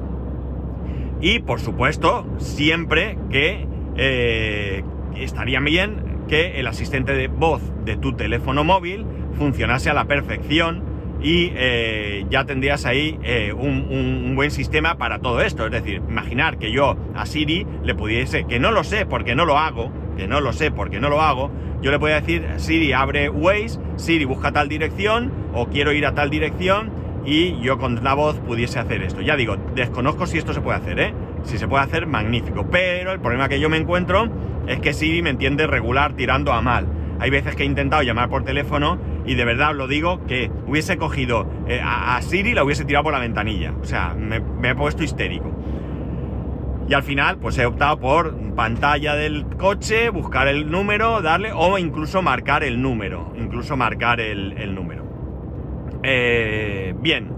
Y 1.20 1.40
por 1.40 1.60
supuesto, 1.60 2.26
siempre 2.38 3.18
que 3.30 3.66
eh, 3.96 4.82
estaría 5.16 5.60
bien 5.60 6.24
que 6.28 6.58
el 6.58 6.66
asistente 6.66 7.12
de 7.12 7.28
voz 7.28 7.60
de 7.84 7.96
tu 7.96 8.14
teléfono 8.14 8.64
móvil 8.64 9.04
funcionase 9.36 9.90
a 9.90 9.94
la 9.94 10.04
perfección 10.04 10.82
y 11.22 11.52
eh, 11.54 12.24
ya 12.30 12.44
tendrías 12.44 12.86
ahí 12.86 13.18
eh, 13.22 13.52
un, 13.52 14.34
buen 14.34 14.50
sistema 14.50 14.96
para 14.96 15.18
todo 15.18 15.40
esto. 15.42 15.66
Es 15.66 15.72
decir, 15.72 16.02
imaginar 16.08 16.58
que 16.58 16.72
yo 16.72 16.96
a 17.14 17.26
Siri 17.26 17.66
le 17.82 17.94
pudiese, 17.94 18.44
que 18.44 18.58
no 18.58 18.70
lo 18.70 18.84
sé 18.84 19.06
porque 19.06 19.34
no 19.34 19.44
lo 19.44 19.58
hago, 19.58 19.92
que 20.16 20.26
no 20.26 20.40
lo 20.40 20.52
sé 20.52 20.70
porque 20.70 21.00
no 21.00 21.10
lo 21.10 21.20
hago, 21.20 21.50
yo 21.82 21.90
le 21.90 21.98
podía 21.98 22.20
decir, 22.20 22.46
Siri 22.56 22.92
abre 22.92 23.28
Waze, 23.28 23.78
Siri 23.96 24.24
busca 24.24 24.52
tal 24.52 24.68
dirección 24.68 25.32
o 25.52 25.66
quiero 25.66 25.92
ir 25.92 26.06
a 26.06 26.14
tal 26.14 26.30
dirección 26.30 26.90
y 27.24 27.60
yo 27.60 27.78
con 27.78 28.02
la 28.02 28.14
voz 28.14 28.38
pudiese 28.40 28.78
hacer 28.78 29.02
esto. 29.02 29.20
Ya 29.20 29.36
digo, 29.36 29.56
desconozco 29.74 30.26
si 30.26 30.38
esto 30.38 30.52
se 30.52 30.60
puede 30.60 30.78
hacer, 30.78 31.00
¿eh? 31.00 31.14
Si 31.42 31.58
se 31.58 31.68
puede 31.68 31.84
hacer, 31.84 32.06
magnífico. 32.06 32.66
Pero 32.70 33.12
el 33.12 33.20
problema 33.20 33.48
que 33.48 33.60
yo 33.60 33.68
me 33.68 33.76
encuentro 33.76 34.28
es 34.66 34.80
que 34.80 34.92
Siri 34.92 35.22
me 35.22 35.30
entiende 35.30 35.66
regular 35.66 36.14
tirando 36.14 36.52
a 36.52 36.60
mal. 36.60 36.86
Hay 37.18 37.30
veces 37.30 37.54
que 37.54 37.62
he 37.62 37.66
intentado 37.66 38.02
llamar 38.02 38.30
por 38.30 38.44
teléfono 38.44 38.98
y 39.30 39.36
de 39.36 39.44
verdad 39.44 39.70
os 39.70 39.76
lo 39.76 39.86
digo 39.86 40.26
que 40.26 40.50
hubiese 40.66 40.96
cogido 40.96 41.48
eh, 41.68 41.80
a, 41.80 42.20
Siri 42.20 42.50
y 42.50 42.54
la 42.54 42.64
hubiese 42.64 42.84
tirado 42.84 43.04
por 43.04 43.12
la 43.12 43.20
ventanilla. 43.20 43.72
O 43.80 43.84
sea, 43.84 44.12
me, 44.14 44.40
me 44.40 44.70
he 44.70 44.74
puesto 44.74 45.04
histérico. 45.04 45.52
Y 46.88 46.94
al 46.94 47.04
final, 47.04 47.38
pues 47.38 47.56
he 47.58 47.64
optado 47.64 48.00
por 48.00 48.34
pantalla 48.56 49.14
del 49.14 49.46
coche, 49.56 50.10
buscar 50.10 50.48
el 50.48 50.68
número, 50.68 51.22
darle, 51.22 51.52
o 51.52 51.78
incluso 51.78 52.22
marcar 52.22 52.64
el 52.64 52.82
número. 52.82 53.32
Incluso 53.38 53.76
marcar 53.76 54.20
el 54.20 54.74
número. 54.74 55.04
Eh, 56.02 56.94
bien, 56.98 57.30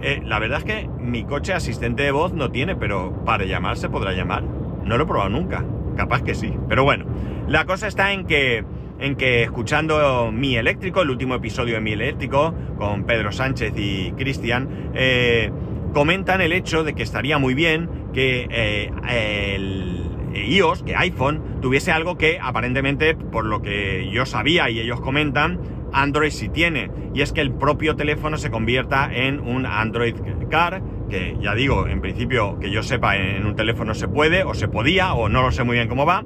eh, 0.00 0.20
la 0.24 0.38
verdad 0.38 0.58
es 0.58 0.64
que 0.64 0.88
mi 0.98 1.24
coche 1.24 1.52
asistente 1.52 2.02
de 2.02 2.10
voz 2.10 2.32
no 2.32 2.50
tiene, 2.50 2.76
pero 2.76 3.24
para 3.24 3.44
llamar 3.44 3.76
se 3.76 3.88
podrá 3.88 4.12
llamar. 4.12 4.42
No 4.42 4.96
lo 4.96 5.04
he 5.04 5.06
probado 5.06 5.30
nunca. 5.30 5.64
Capaz 5.96 6.22
que 6.22 6.34
sí. 6.34 6.52
Pero 6.68 6.84
bueno, 6.84 7.06
la 7.48 7.64
cosa 7.64 7.86
está 7.86 8.12
en 8.12 8.26
que, 8.26 8.64
en 8.98 9.16
que 9.16 9.42
escuchando 9.42 10.30
Mi 10.32 10.56
Eléctrico, 10.56 11.02
el 11.02 11.10
último 11.10 11.34
episodio 11.34 11.74
de 11.74 11.80
Mi 11.80 11.92
Eléctrico, 11.92 12.54
con 12.78 13.04
Pedro 13.04 13.32
Sánchez 13.32 13.74
y 13.76 14.12
Cristian, 14.12 14.90
eh, 14.94 15.50
comentan 15.92 16.40
el 16.40 16.52
hecho 16.52 16.84
de 16.84 16.94
que 16.94 17.02
estaría 17.02 17.38
muy 17.38 17.54
bien 17.54 17.88
que 18.12 18.90
el 19.06 20.04
iOS, 20.34 20.82
que 20.82 20.96
iPhone, 20.96 21.60
tuviese 21.60 21.92
algo 21.92 22.18
que 22.18 22.38
aparentemente, 22.40 23.14
por 23.14 23.44
lo 23.44 23.62
que 23.62 24.10
yo 24.10 24.26
sabía 24.26 24.70
y 24.70 24.80
ellos 24.80 25.00
comentan, 25.00 25.60
Android 25.92 26.30
sí 26.30 26.48
tiene, 26.48 26.90
y 27.14 27.22
es 27.22 27.32
que 27.32 27.40
el 27.40 27.52
propio 27.52 27.94
teléfono 27.94 28.36
se 28.36 28.50
convierta 28.50 29.08
en 29.12 29.38
un 29.40 29.64
Android 29.64 30.16
Car, 30.50 30.82
que 31.08 31.36
ya 31.40 31.54
digo, 31.54 31.86
en 31.86 32.00
principio, 32.00 32.58
que 32.58 32.70
yo 32.70 32.82
sepa, 32.82 33.16
en 33.16 33.46
un 33.46 33.54
teléfono 33.54 33.94
se 33.94 34.08
puede, 34.08 34.42
o 34.42 34.54
se 34.54 34.66
podía, 34.66 35.14
o 35.14 35.28
no 35.28 35.42
lo 35.42 35.52
sé 35.52 35.62
muy 35.62 35.76
bien 35.76 35.88
cómo 35.88 36.04
va, 36.04 36.24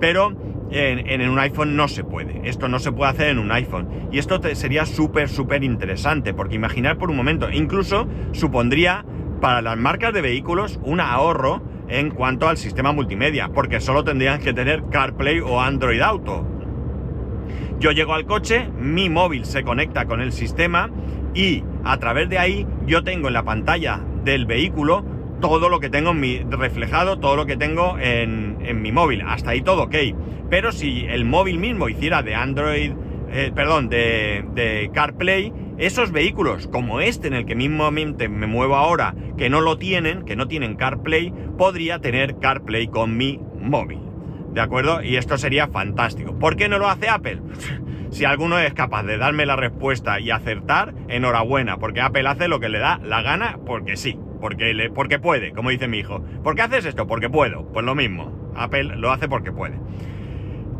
pero 0.00 0.32
en, 0.72 1.28
un 1.28 1.38
iPhone 1.38 1.76
no 1.76 1.88
se 1.88 2.04
puede. 2.04 2.40
Esto 2.44 2.68
no 2.68 2.78
se 2.78 2.92
puede 2.92 3.10
hacer 3.10 3.28
en 3.28 3.38
un 3.38 3.52
iPhone. 3.52 3.88
Y 4.10 4.18
esto 4.18 4.40
sería 4.54 4.86
súper, 4.86 5.28
súper 5.28 5.64
interesante, 5.64 6.34
porque 6.34 6.54
imaginar 6.54 6.98
por 6.98 7.10
un 7.10 7.16
momento, 7.16 7.50
incluso 7.50 8.08
supondría 8.32 9.04
para 9.40 9.60
las 9.60 9.76
marcas 9.76 10.12
de 10.12 10.22
vehículos 10.22 10.78
un 10.82 11.00
ahorro 11.00 11.62
en 11.88 12.10
cuanto 12.10 12.48
al 12.48 12.56
sistema 12.56 12.92
multimedia, 12.92 13.48
porque 13.48 13.80
solo 13.80 14.04
tendrían 14.04 14.40
que 14.40 14.54
tener 14.54 14.84
CarPlay 14.90 15.40
o 15.40 15.60
Android 15.60 16.00
Auto. 16.00 16.46
Yo 17.78 17.90
llego 17.90 18.14
al 18.14 18.26
coche, 18.26 18.68
mi 18.78 19.10
móvil 19.10 19.44
se 19.44 19.64
conecta 19.64 20.06
con 20.06 20.20
el 20.20 20.32
sistema 20.32 20.88
y 21.34 21.64
a 21.84 21.98
través 21.98 22.28
de 22.28 22.38
ahí 22.38 22.66
yo 22.86 23.02
tengo 23.02 23.28
en 23.28 23.34
la 23.34 23.42
pantalla 23.42 24.00
del 24.24 24.46
vehículo 24.46 25.04
todo 25.42 25.68
lo 25.68 25.80
que 25.80 25.90
tengo 25.90 26.12
en 26.12 26.20
mi, 26.20 26.38
reflejado, 26.38 27.18
todo 27.18 27.36
lo 27.36 27.44
que 27.44 27.58
tengo 27.58 27.98
en, 27.98 28.80
mi 28.80 28.92
móvil. 28.92 29.22
Hasta 29.26 29.50
ahí 29.50 29.60
todo 29.60 29.82
ok. 29.82 29.96
Pero 30.48 30.72
si 30.72 31.04
el 31.04 31.26
móvil 31.26 31.58
mismo 31.58 31.90
hiciera 31.90 32.22
de 32.22 32.34
Android, 32.34 32.92
eh, 33.30 33.52
perdón, 33.54 33.90
de, 33.90 34.46
de 34.54 34.90
CarPlay, 34.94 35.52
esos 35.76 36.12
vehículos, 36.12 36.68
como 36.68 37.00
este 37.00 37.26
en 37.28 37.34
el 37.34 37.44
que 37.44 37.54
mismamente 37.54 38.28
me 38.28 38.46
muevo 38.46 38.76
ahora, 38.76 39.14
que 39.36 39.50
no 39.50 39.60
lo 39.60 39.76
tienen, 39.76 40.24
que 40.24 40.36
no 40.36 40.48
tienen 40.48 40.76
CarPlay, 40.76 41.32
podría 41.58 41.98
tener 41.98 42.38
CarPlay 42.38 42.86
con 42.86 43.16
mi 43.16 43.38
móvil. 43.60 44.00
¿De 44.52 44.60
acuerdo? 44.60 45.02
Y 45.02 45.16
esto 45.16 45.38
sería 45.38 45.68
fantástico. 45.68 46.38
¿Por 46.38 46.56
qué 46.56 46.68
no 46.68 46.78
lo 46.78 46.88
hace 46.88 47.08
Apple? 47.08 47.40
si 48.10 48.24
alguno 48.24 48.58
es 48.58 48.74
capaz 48.74 49.02
de 49.02 49.16
darme 49.16 49.46
la 49.46 49.56
respuesta 49.56 50.20
y 50.20 50.30
acertar, 50.30 50.94
enhorabuena, 51.08 51.78
porque 51.78 52.00
Apple 52.00 52.28
hace 52.28 52.48
lo 52.48 52.60
que 52.60 52.68
le 52.68 52.78
da 52.78 53.00
la 53.02 53.22
gana 53.22 53.58
porque 53.66 53.96
sí, 53.96 54.18
porque, 54.42 54.90
porque 54.92 55.20
puede, 55.20 55.52
como 55.52 55.70
dice 55.70 55.86
mi 55.86 55.98
hijo. 55.98 56.20
¿Por 56.42 56.56
qué 56.56 56.62
haces 56.62 56.84
esto? 56.84 57.06
Porque 57.06 57.30
puedo. 57.30 57.64
Pues 57.72 57.86
lo 57.86 57.94
mismo. 57.94 58.50
Apple 58.56 58.96
lo 58.96 59.12
hace 59.12 59.28
porque 59.28 59.52
puede. 59.52 59.78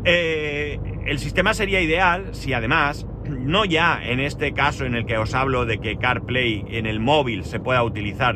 Eh, 0.03 0.79
el 1.05 1.17
sistema 1.17 1.53
sería 1.53 1.79
ideal 1.79 2.35
si 2.35 2.51
además, 2.51 3.07
no 3.25 3.63
ya 3.63 4.01
en 4.03 4.19
este 4.19 4.53
caso 4.53 4.85
en 4.85 4.95
el 4.95 5.05
que 5.05 5.17
os 5.17 5.33
hablo 5.33 5.65
de 5.65 5.79
que 5.79 5.95
CarPlay 5.95 6.65
en 6.71 6.85
el 6.85 6.99
móvil 6.99 7.45
se 7.45 7.61
pueda 7.61 7.83
utilizar 7.83 8.35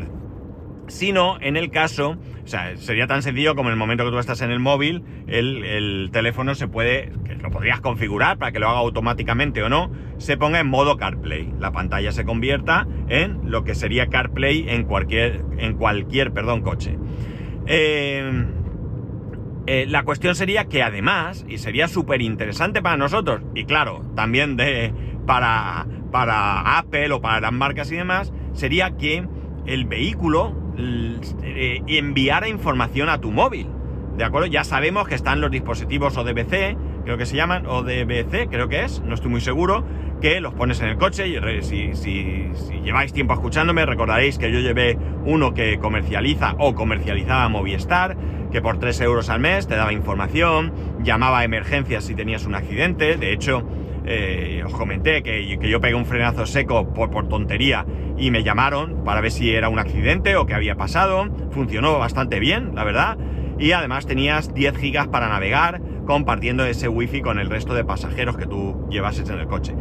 sino 0.87 1.37
en 1.41 1.57
el 1.57 1.69
caso, 1.69 2.17
o 2.43 2.47
sea, 2.47 2.75
sería 2.77 3.07
tan 3.07 3.21
sencillo 3.21 3.55
como 3.55 3.69
en 3.69 3.73
el 3.73 3.79
momento 3.79 4.05
que 4.05 4.11
tú 4.11 4.19
estás 4.19 4.41
en 4.41 4.51
el 4.51 4.59
móvil, 4.59 5.03
el, 5.27 6.09
teléfono 6.11 6.55
se 6.55 6.67
puede, 6.67 7.11
que 7.25 7.35
lo 7.35 7.51
podrías 7.51 7.81
configurar 7.81 8.37
para 8.37 8.51
que 8.51 8.59
lo 8.59 8.69
haga 8.69 8.79
automáticamente 8.79 9.61
o 9.63 9.69
no, 9.69 9.91
se 10.17 10.37
ponga 10.37 10.59
en 10.59 10.67
modo 10.67 10.97
CarPlay. 10.97 11.53
La 11.59 11.71
pantalla 11.71 12.11
se 12.11 12.25
convierta 12.25 12.87
en 13.09 13.51
lo 13.51 13.63
que 13.63 13.75
sería 13.75 14.07
CarPlay 14.07 14.65
en 14.69 14.85
cualquier, 14.85 15.43
en 15.57 15.75
cualquier, 15.75 16.31
perdón, 16.31 16.61
coche. 16.61 16.97
Eh, 17.67 18.45
eh, 19.67 19.85
la 19.85 20.03
cuestión 20.03 20.33
sería 20.35 20.65
que 20.65 20.81
además, 20.81 21.45
y 21.49 21.57
sería 21.57 21.89
súper 21.89 22.21
interesante 22.21 22.81
para 22.81 22.95
nosotros, 22.95 23.41
y 23.53 23.65
claro, 23.65 24.05
también 24.15 24.55
de, 24.55 24.93
para, 25.25 25.85
para 26.09 26.77
Apple 26.77 27.11
o 27.11 27.19
para 27.19 27.41
las 27.41 27.51
marcas 27.51 27.91
y 27.91 27.97
demás, 27.97 28.31
sería 28.53 28.95
que 28.95 29.27
el 29.65 29.83
vehículo 29.83 30.66
eh, 30.77 31.81
enviar 31.87 32.47
información 32.47 33.09
a 33.09 33.19
tu 33.19 33.31
móvil. 33.31 33.67
¿De 34.17 34.23
acuerdo? 34.23 34.47
Ya 34.47 34.63
sabemos 34.63 35.07
que 35.07 35.13
están 35.13 35.41
los 35.41 35.51
dispositivos 35.51 36.17
ODBC, 36.17 36.75
creo 37.03 37.17
que 37.17 37.27
se 37.27 37.35
llaman, 37.35 37.67
ODBC, 37.67 38.49
creo 38.49 38.67
que 38.67 38.83
es, 38.83 39.01
no 39.01 39.13
estoy 39.13 39.29
muy 39.29 39.41
seguro, 39.41 39.85
que 40.21 40.41
los 40.41 40.55
pones 40.55 40.81
en 40.81 40.89
el 40.89 40.97
coche 40.97 41.27
y 41.27 41.61
si, 41.61 41.93
si, 41.93 42.49
lleváis 42.83 43.13
tiempo 43.13 43.35
escuchándome 43.35 43.85
recordaréis 43.85 44.39
que 44.39 44.51
yo 44.51 44.59
llevé 44.59 44.97
uno 45.23 45.53
que 45.53 45.77
comercializa 45.77 46.55
o 46.57 46.73
comercializaba 46.73 47.47
Movistar, 47.49 48.17
que 48.51 48.61
por 48.61 48.79
3 48.79 49.01
euros 49.01 49.29
al 49.29 49.39
mes 49.39 49.67
te 49.67 49.75
daba 49.75 49.93
información, 49.93 50.73
llamaba 51.03 51.39
a 51.39 51.43
emergencias 51.43 52.05
si 52.05 52.15
tenías 52.15 52.45
un 52.45 52.55
accidente, 52.55 53.17
de 53.17 53.33
hecho 53.33 53.63
eh, 54.07 54.63
os 54.65 54.73
comenté 54.73 55.21
que, 55.21 55.45
yo 55.45 55.81
pegué 55.81 55.93
un 55.93 56.05
frenazo 56.05 56.45
seco 56.45 56.93
por, 56.93 57.11
por, 57.11 57.27
tontería 57.27 57.85
y 58.17 58.31
me 58.31 58.43
llamaron 58.43 59.03
para 59.03 59.21
ver 59.21 59.31
si 59.31 59.53
era 59.53 59.69
un 59.69 59.79
accidente 59.79 60.35
o 60.37 60.45
qué 60.45 60.53
había 60.53 60.75
pasado. 60.75 61.27
Funcionó 61.51 61.99
bastante 61.99 62.39
bien, 62.39 62.73
la 62.73 62.83
verdad. 62.83 63.17
Y 63.59 63.71
además 63.73 64.05
tenías 64.05 64.53
10 64.53 64.77
gigas 64.77 65.07
para 65.07 65.27
navegar 65.27 65.81
compartiendo 66.05 66.65
ese 66.65 66.87
wifi 66.87 67.21
con 67.21 67.37
el 67.37 67.49
resto 67.49 67.73
de 67.73 67.83
pasajeros 67.83 68.37
que 68.37 68.45
tú 68.45 68.87
llevases 68.89 69.29
en 69.29 69.39
el 69.39 69.47
coche. 69.47 69.75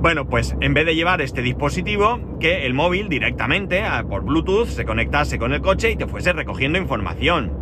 Bueno, 0.00 0.26
pues 0.26 0.56
en 0.62 0.72
vez 0.72 0.86
de 0.86 0.94
llevar 0.94 1.20
este 1.20 1.42
dispositivo, 1.42 2.38
que 2.40 2.64
el 2.64 2.72
móvil 2.72 3.10
directamente 3.10 3.82
por 4.08 4.24
Bluetooth 4.24 4.68
se 4.68 4.86
conectase 4.86 5.38
con 5.38 5.52
el 5.52 5.60
coche 5.60 5.90
y 5.90 5.96
te 5.96 6.06
fuese 6.06 6.32
recogiendo 6.32 6.78
información. 6.78 7.52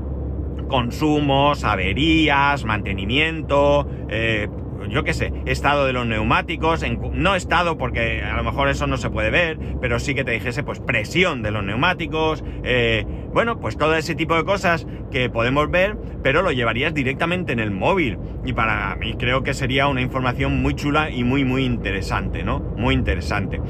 Consumos, 0.68 1.64
averías, 1.64 2.64
mantenimiento, 2.64 3.88
eh, 4.08 4.48
yo 4.86 5.04
qué 5.04 5.14
sé, 5.14 5.32
estado 5.46 5.86
de 5.86 5.92
los 5.92 6.06
neumáticos, 6.06 6.84
no 7.12 7.34
estado 7.34 7.78
porque 7.78 8.22
a 8.22 8.36
lo 8.36 8.44
mejor 8.44 8.68
eso 8.68 8.86
no 8.86 8.96
se 8.96 9.10
puede 9.10 9.30
ver, 9.30 9.58
pero 9.80 9.98
sí 9.98 10.14
que 10.14 10.24
te 10.24 10.32
dijese 10.32 10.62
pues 10.62 10.80
presión 10.80 11.42
de 11.42 11.50
los 11.50 11.64
neumáticos, 11.64 12.44
eh, 12.64 13.04
bueno, 13.32 13.60
pues 13.60 13.76
todo 13.76 13.94
ese 13.94 14.14
tipo 14.14 14.34
de 14.36 14.44
cosas 14.44 14.86
que 15.10 15.30
podemos 15.30 15.70
ver, 15.70 15.96
pero 16.22 16.42
lo 16.42 16.52
llevarías 16.52 16.94
directamente 16.94 17.52
en 17.52 17.60
el 17.60 17.70
móvil 17.70 18.18
y 18.44 18.52
para 18.52 18.94
mí 18.96 19.14
creo 19.18 19.42
que 19.42 19.54
sería 19.54 19.88
una 19.88 20.00
información 20.00 20.60
muy 20.62 20.74
chula 20.74 21.10
y 21.10 21.24
muy 21.24 21.44
muy 21.44 21.64
interesante, 21.64 22.42
¿no? 22.42 22.60
Muy 22.60 22.94
interesante. 22.94 23.60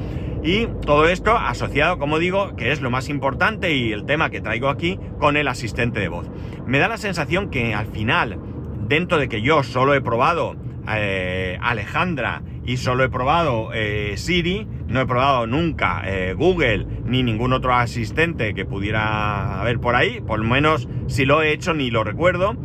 Y 0.43 0.67
todo 0.85 1.07
esto 1.07 1.35
asociado, 1.35 1.99
como 1.99 2.17
digo, 2.17 2.55
que 2.55 2.71
es 2.71 2.81
lo 2.81 2.89
más 2.89 3.09
importante 3.09 3.73
y 3.73 3.91
el 3.91 4.05
tema 4.05 4.29
que 4.29 4.39
traigo 4.39 4.69
aquí, 4.69 4.97
con 5.19 5.35
el 5.35 5.49
asistente 5.49 5.99
de 5.99 6.07
voz. 6.07 6.29
Me 6.65 6.79
da 6.79 6.87
la 6.87 6.97
sensación 6.97 7.49
que 7.49 7.73
al 7.73 7.87
final, 7.87 8.39
dentro 8.87 9.17
de 9.17 9.27
que 9.27 9.41
yo 9.41 9.63
solo 9.63 9.93
he 9.93 10.01
probado 10.01 10.55
eh, 10.87 11.57
Alejandra 11.61 12.41
y 12.65 12.77
solo 12.77 13.03
he 13.03 13.09
probado 13.09 13.71
eh, 13.73 14.13
Siri, 14.17 14.67
no 14.87 15.01
he 15.01 15.05
probado 15.05 15.47
nunca 15.47 16.01
eh, 16.05 16.33
Google 16.33 16.85
ni 17.05 17.23
ningún 17.23 17.53
otro 17.53 17.73
asistente 17.73 18.53
que 18.53 18.65
pudiera 18.65 19.59
haber 19.59 19.79
por 19.79 19.95
ahí, 19.95 20.21
por 20.21 20.39
lo 20.39 20.45
menos 20.45 20.87
si 21.07 21.25
lo 21.25 21.41
he 21.41 21.51
hecho 21.51 21.73
ni 21.73 21.91
lo 21.91 22.03
recuerdo, 22.03 22.55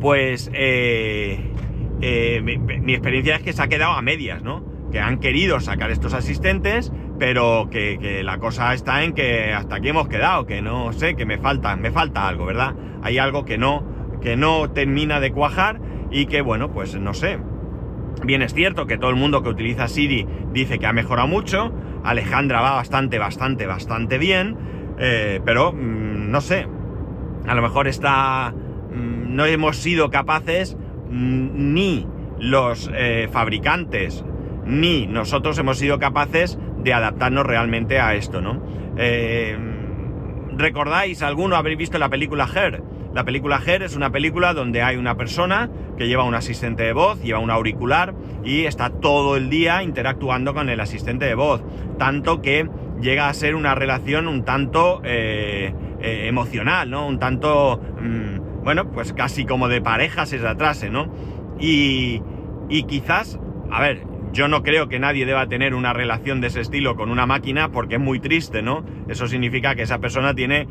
pues 0.00 0.50
mi, 0.50 0.56
experiencia 2.92 3.36
es 3.36 3.42
que 3.42 3.52
se 3.52 3.62
ha 3.62 3.68
quedado 3.68 3.92
a 3.92 4.02
medias, 4.02 4.42
¿no? 4.42 4.64
Que 4.92 5.00
han 5.00 5.18
querido 5.18 5.60
sacar 5.60 5.90
estos 5.90 6.12
asistentes, 6.12 6.92
pero 7.18 7.68
que, 7.70 7.98
que, 7.98 8.22
la 8.22 8.38
cosa 8.38 8.74
está 8.74 9.02
en 9.02 9.14
que 9.14 9.52
hasta 9.52 9.76
aquí 9.76 9.88
hemos 9.88 10.08
quedado, 10.08 10.46
que 10.46 10.60
no 10.60 10.92
sé, 10.92 11.16
que 11.16 11.24
me 11.24 11.38
falta, 11.38 11.74
me 11.76 11.90
falta 11.90 12.28
algo, 12.28 12.44
¿verdad? 12.44 12.74
Hay 13.02 13.18
algo 13.18 13.44
que 13.44 13.56
no, 13.56 13.84
que 14.20 14.36
no 14.36 14.70
termina 14.70 15.20
de 15.20 15.32
cuajar 15.32 15.80
y 16.14 16.26
que, 16.26 16.40
bueno, 16.40 16.70
pues 16.70 16.94
no 16.94 17.12
sé. 17.12 17.38
Bien 18.24 18.40
es 18.40 18.54
cierto 18.54 18.86
que 18.86 18.96
todo 18.96 19.10
el 19.10 19.16
mundo 19.16 19.42
que 19.42 19.48
utiliza 19.48 19.88
Siri 19.88 20.26
dice 20.52 20.78
que 20.78 20.86
ha 20.86 20.92
mejorado 20.92 21.26
mucho, 21.26 21.72
Alejandra 22.04 22.60
va 22.60 22.76
bastante, 22.76 23.18
bastante, 23.18 23.66
bastante 23.66 24.16
bien, 24.16 24.56
eh, 24.98 25.40
pero 25.44 25.72
mm, 25.72 26.30
no 26.30 26.40
sé, 26.40 26.66
a 27.46 27.54
lo 27.54 27.60
mejor 27.60 27.88
está... 27.88 28.54
Mm, 28.54 29.34
no 29.34 29.44
hemos 29.44 29.76
sido 29.76 30.10
capaces 30.10 30.76
mm, 31.10 31.74
ni 31.74 32.06
los 32.38 32.88
eh, 32.94 33.28
fabricantes 33.32 34.24
ni 34.66 35.06
nosotros 35.06 35.58
hemos 35.58 35.78
sido 35.78 35.98
capaces 35.98 36.58
de 36.82 36.92
adaptarnos 36.92 37.44
realmente 37.44 38.00
a 38.00 38.14
esto, 38.14 38.40
¿no? 38.40 38.62
Eh, 38.96 39.56
¿Recordáis 40.56 41.22
alguno 41.22 41.56
habréis 41.56 41.78
visto 41.78 41.98
la 41.98 42.08
película 42.08 42.48
Her? 42.54 42.82
La 43.14 43.24
película 43.24 43.62
Her 43.64 43.84
es 43.84 43.94
una 43.94 44.10
película 44.10 44.54
donde 44.54 44.82
hay 44.82 44.96
una 44.96 45.16
persona 45.16 45.70
que 45.96 46.08
lleva 46.08 46.24
un 46.24 46.34
asistente 46.34 46.82
de 46.82 46.92
voz, 46.92 47.22
lleva 47.22 47.38
un 47.38 47.50
auricular 47.50 48.12
y 48.44 48.64
está 48.64 48.90
todo 48.90 49.36
el 49.36 49.50
día 49.50 49.84
interactuando 49.84 50.52
con 50.52 50.68
el 50.68 50.80
asistente 50.80 51.24
de 51.24 51.36
voz. 51.36 51.62
Tanto 51.96 52.42
que 52.42 52.68
llega 53.00 53.28
a 53.28 53.34
ser 53.34 53.54
una 53.54 53.76
relación 53.76 54.26
un 54.26 54.44
tanto 54.44 55.00
eh, 55.04 55.72
eh, 56.00 56.26
emocional, 56.26 56.90
¿no? 56.90 57.06
Un 57.06 57.20
tanto, 57.20 57.80
mmm, 58.00 58.64
bueno, 58.64 58.90
pues 58.90 59.12
casi 59.12 59.44
como 59.46 59.68
de 59.68 59.80
pareja 59.80 60.26
se 60.26 60.44
atrase, 60.44 60.90
¿no? 60.90 61.14
Y, 61.60 62.20
y 62.68 62.82
quizás, 62.82 63.38
a 63.70 63.80
ver, 63.80 64.02
yo 64.34 64.48
no 64.48 64.64
creo 64.64 64.88
que 64.88 64.98
nadie 64.98 65.26
deba 65.26 65.46
tener 65.48 65.74
una 65.74 65.92
relación 65.92 66.40
de 66.40 66.48
ese 66.48 66.60
estilo 66.60 66.96
con 66.96 67.08
una 67.10 67.24
máquina 67.24 67.70
porque 67.70 67.94
es 67.94 68.00
muy 68.00 68.18
triste, 68.18 68.62
¿no? 68.62 68.84
Eso 69.08 69.28
significa 69.28 69.76
que 69.76 69.82
esa 69.82 70.00
persona 70.00 70.34
tiene 70.34 70.66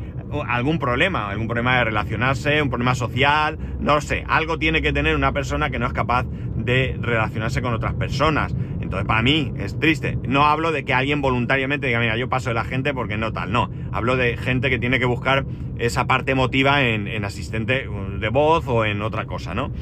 algún 0.46 0.78
problema, 0.78 1.30
algún 1.30 1.46
problema 1.46 1.78
de 1.78 1.84
relacionarse, 1.84 2.60
un 2.60 2.68
problema 2.68 2.94
social, 2.94 3.58
no 3.80 4.02
sé, 4.02 4.22
algo 4.28 4.58
tiene 4.58 4.82
que 4.82 4.92
tener 4.92 5.16
una 5.16 5.32
persona 5.32 5.70
que 5.70 5.78
no 5.78 5.86
es 5.86 5.94
capaz 5.94 6.26
de 6.56 6.98
relacionarse 7.00 7.62
con 7.62 7.72
otras 7.72 7.94
personas. 7.94 8.54
Entonces, 8.82 9.06
para 9.06 9.22
mí 9.22 9.54
es 9.56 9.78
triste. 9.78 10.18
No 10.28 10.44
hablo 10.44 10.70
de 10.70 10.84
que 10.84 10.92
alguien 10.92 11.22
voluntariamente 11.22 11.86
diga, 11.86 12.00
mira, 12.00 12.18
yo 12.18 12.28
paso 12.28 12.50
de 12.50 12.54
la 12.54 12.64
gente 12.64 12.92
porque 12.92 13.16
no 13.16 13.32
tal, 13.32 13.50
no. 13.50 13.70
Hablo 13.92 14.16
de 14.16 14.36
gente 14.36 14.68
que 14.68 14.78
tiene 14.78 14.98
que 14.98 15.06
buscar 15.06 15.46
esa 15.78 16.06
parte 16.06 16.32
emotiva 16.32 16.82
en, 16.82 17.08
en 17.08 17.24
asistente 17.24 17.88
de 18.20 18.28
voz 18.28 18.68
o 18.68 18.84
en 18.84 19.00
otra 19.00 19.24
cosa, 19.24 19.54
¿no? 19.54 19.72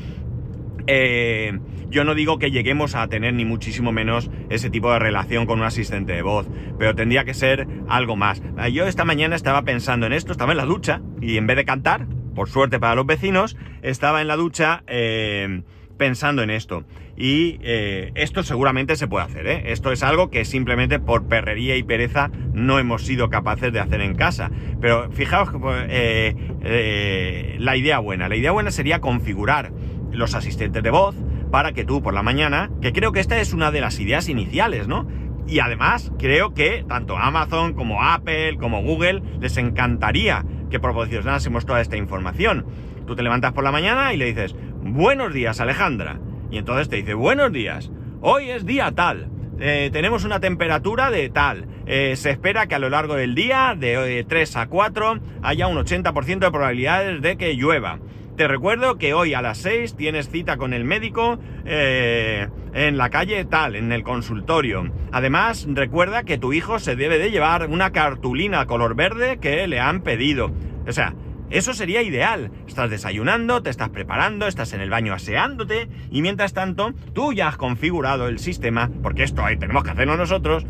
Eh, 0.87 1.59
yo 1.93 2.05
no 2.05 2.15
digo 2.15 2.39
que 2.39 2.51
lleguemos 2.51 2.95
a 2.95 3.07
tener 3.09 3.35
ni 3.35 3.45
muchísimo 3.45 3.93
menos 3.93 4.31
ese 4.49 4.71
tipo 4.71 4.93
de 4.93 4.99
relación 4.99 5.45
con 5.45 5.61
un 5.61 5.67
asistente 5.67 6.15
de 6.15 6.23
voz, 6.23 6.49
pero 6.79 6.95
tendría 6.95 7.25
que 7.25 7.35
ser 7.35 7.69
algo 7.89 8.17
más. 8.17 8.43
Ah, 8.57 8.69
yo 8.69 8.87
esta 8.87 9.05
mañana 9.05 9.37
estaba 9.37 9.63
pensando 9.63 10.07
en 10.07 10.15
esto, 10.15 10.33
estaba 10.33 10.53
en 10.53 10.59
la 10.59 10.65
ducha 10.65 11.03
y 11.21 11.37
en 11.37 11.47
vez 11.47 11.57
de 11.57 11.67
cantar, 11.67 12.07
por 12.35 12.49
suerte 12.49 12.81
para 12.81 12.95
los 12.95 13.07
vecinos, 13.07 13.57
estaba 13.83 14.23
en 14.23 14.29
la 14.29 14.37
ducha 14.37 14.85
eh, 14.87 15.63
pensando 15.99 16.43
en 16.43 16.51
esto. 16.51 16.85
Y 17.15 17.59
eh, 17.63 18.11
esto 18.15 18.43
seguramente 18.43 18.97
se 18.97 19.07
puede 19.07 19.27
hacer, 19.27 19.47
¿eh? 19.47 19.63
Esto 19.67 19.93
es 19.93 20.03
algo 20.03 20.31
que 20.31 20.47
simplemente 20.47 20.99
por 20.99 21.29
perrería 21.29 21.77
y 21.77 21.83
pereza 21.83 22.31
no 22.55 22.79
hemos 22.79 23.03
sido 23.03 23.29
capaces 23.29 23.73
de 23.73 23.81
hacer 23.81 24.01
en 24.01 24.15
casa. 24.15 24.51
Pero 24.81 25.11
fijaos 25.13 25.51
eh, 25.89 27.57
la 27.59 27.77
idea 27.77 27.99
buena. 27.99 28.29
La 28.29 28.37
idea 28.37 28.51
buena 28.51 28.71
sería 28.71 29.01
configurar 29.01 29.73
los 30.13 30.35
asistentes 30.35 30.83
de 30.83 30.91
voz 30.91 31.15
para 31.51 31.73
que 31.73 31.85
tú 31.85 32.03
por 32.03 32.15
la 32.15 32.23
mañana, 32.23 32.71
que 32.81 32.93
creo 32.93 33.13
que 33.13 33.21
esta 33.21 33.41
es 33.41 33.53
una 33.53 33.71
de 33.71 33.81
las 33.81 33.99
ideas 34.01 34.29
iniciales, 34.29 34.89
¿no? 34.89 35.07
Y 35.47 35.59
además 35.59 36.13
creo 36.19 36.55
que 36.55 36.85
tanto 36.89 37.19
Amazon 37.19 37.75
como 37.75 38.03
Apple 38.03 38.57
como 38.59 38.83
Google 38.83 39.23
les 39.41 39.57
encantaría 39.57 40.45
que 40.71 40.81
proporcionásemos 40.81 41.67
toda 41.67 41.81
esta 41.81 41.97
información. 41.97 42.65
Tú 43.07 43.17
te 43.17 43.23
levantas 43.23 43.53
por 43.53 43.65
la 43.65 43.73
mañana 43.73 44.15
y 44.15 44.17
le 44.17 44.27
dices, 44.27 44.55
buenos 44.83 45.35
días 45.35 45.61
Alejandra. 45.61 46.21
Y 46.51 46.59
entonces 46.59 46.89
te 46.89 46.97
dice, 46.97 47.15
buenos 47.15 47.53
días, 47.53 47.91
hoy 48.21 48.51
es 48.51 48.65
día 48.65 48.93
tal. 48.93 49.29
Eh, 49.61 49.91
tenemos 49.93 50.25
una 50.25 50.41
temperatura 50.41 51.11
de 51.11 51.29
tal. 51.29 51.67
Eh, 51.87 52.15
se 52.17 52.31
espera 52.31 52.67
que 52.67 52.75
a 52.75 52.79
lo 52.79 52.89
largo 52.89 53.15
del 53.15 53.35
día, 53.35 53.77
de 53.79 54.25
3 54.27 54.57
a 54.57 54.67
4, 54.67 55.21
haya 55.43 55.67
un 55.67 55.77
80% 55.77 56.39
de 56.39 56.51
probabilidades 56.51 57.23
de 57.23 57.37
que 57.37 57.55
llueva. 57.55 57.99
Te 58.37 58.49
recuerdo 58.49 58.97
que 58.97 59.13
hoy 59.13 59.35
a 59.35 59.43
las 59.43 59.59
6 59.59 59.95
tienes 59.95 60.31
cita 60.31 60.57
con 60.57 60.73
el 60.73 60.85
médico 60.85 61.39
eh, 61.67 62.49
en 62.73 62.97
la 62.97 63.11
calle 63.11 63.45
tal, 63.45 63.77
en 63.77 63.93
el 63.93 64.03
consultorio. 64.03 64.91
Además, 65.13 65.67
recuerda 65.69 66.23
que 66.23 66.39
tu 66.39 66.55
hijo 66.55 66.79
se 66.79 66.97
debe 66.97 67.19
de 67.19 67.31
llevar 67.31 67.69
una 67.69 67.93
cartulina 67.93 68.65
color 68.65 68.95
verde 68.95 69.39
que 69.39 69.67
le 69.67 69.81
han 69.81 70.01
pedido. 70.01 70.51
O 70.89 70.93
sea, 70.93 71.15
eso 71.51 71.75
sería 71.75 72.01
ideal. 72.01 72.51
Estás 72.67 72.89
desayunando, 72.89 73.63
te 73.63 73.69
estás 73.69 73.91
preparando, 73.91 74.47
estás 74.47 74.73
en 74.73 74.81
el 74.81 74.89
baño 74.89 75.13
aseándote 75.13 75.91
y 76.11 76.23
mientras 76.23 76.55
tanto 76.55 76.95
tú 77.13 77.35
ya 77.35 77.49
has 77.49 77.59
configurado 77.59 78.29
el 78.29 78.39
sistema, 78.39 78.91
porque 79.03 79.25
esto 79.25 79.45
ahí 79.45 79.59
tenemos 79.59 79.85
que 79.85 79.91
hacerlo 79.91 80.17
nosotros, 80.17 80.65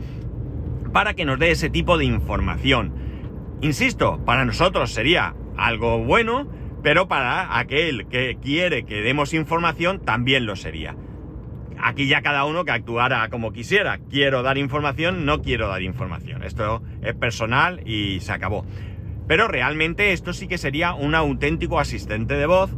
para 0.93 1.15
que 1.15 1.25
nos 1.25 1.39
dé 1.39 1.53
ese 1.53 1.71
tipo 1.71 1.97
de 1.97 2.07
información. 2.07 2.93
Insisto, 3.61 4.19
para 4.25 4.45
nosotros 4.45 4.93
sería 4.93 5.37
algo 5.57 5.99
bueno, 5.99 6.49
pero 6.83 7.09
para 7.09 7.59
aquel 7.59 8.07
que 8.09 8.37
quiere 8.43 8.85
que 8.85 9.03
demos 9.03 9.35
información 9.35 10.01
también 10.01 10.47
lo 10.47 10.57
sería. 10.57 10.97
Aquí 11.83 12.07
ya 12.07 12.23
cada 12.23 12.45
uno 12.45 12.65
que 12.65 12.73
actuara 12.73 13.29
como 13.29 13.53
quisiera. 13.53 13.99
Quiero 14.11 14.43
dar 14.43 14.57
información, 14.57 15.25
no 15.25 15.43
quiero 15.43 15.69
dar 15.69 15.83
información. 15.83 16.45
Esto 16.45 16.83
es 17.03 17.15
personal 17.15 17.81
y 17.87 18.21
se 18.21 18.33
acabó. 18.33 18.65
Pero 19.27 19.49
realmente 19.49 20.13
esto 20.13 20.33
sí 20.33 20.47
que 20.47 20.59
sería 20.59 20.95
un 20.95 21.15
auténtico 21.15 21.81
asistente 21.81 22.35
de 22.35 22.47
voz 22.47 22.71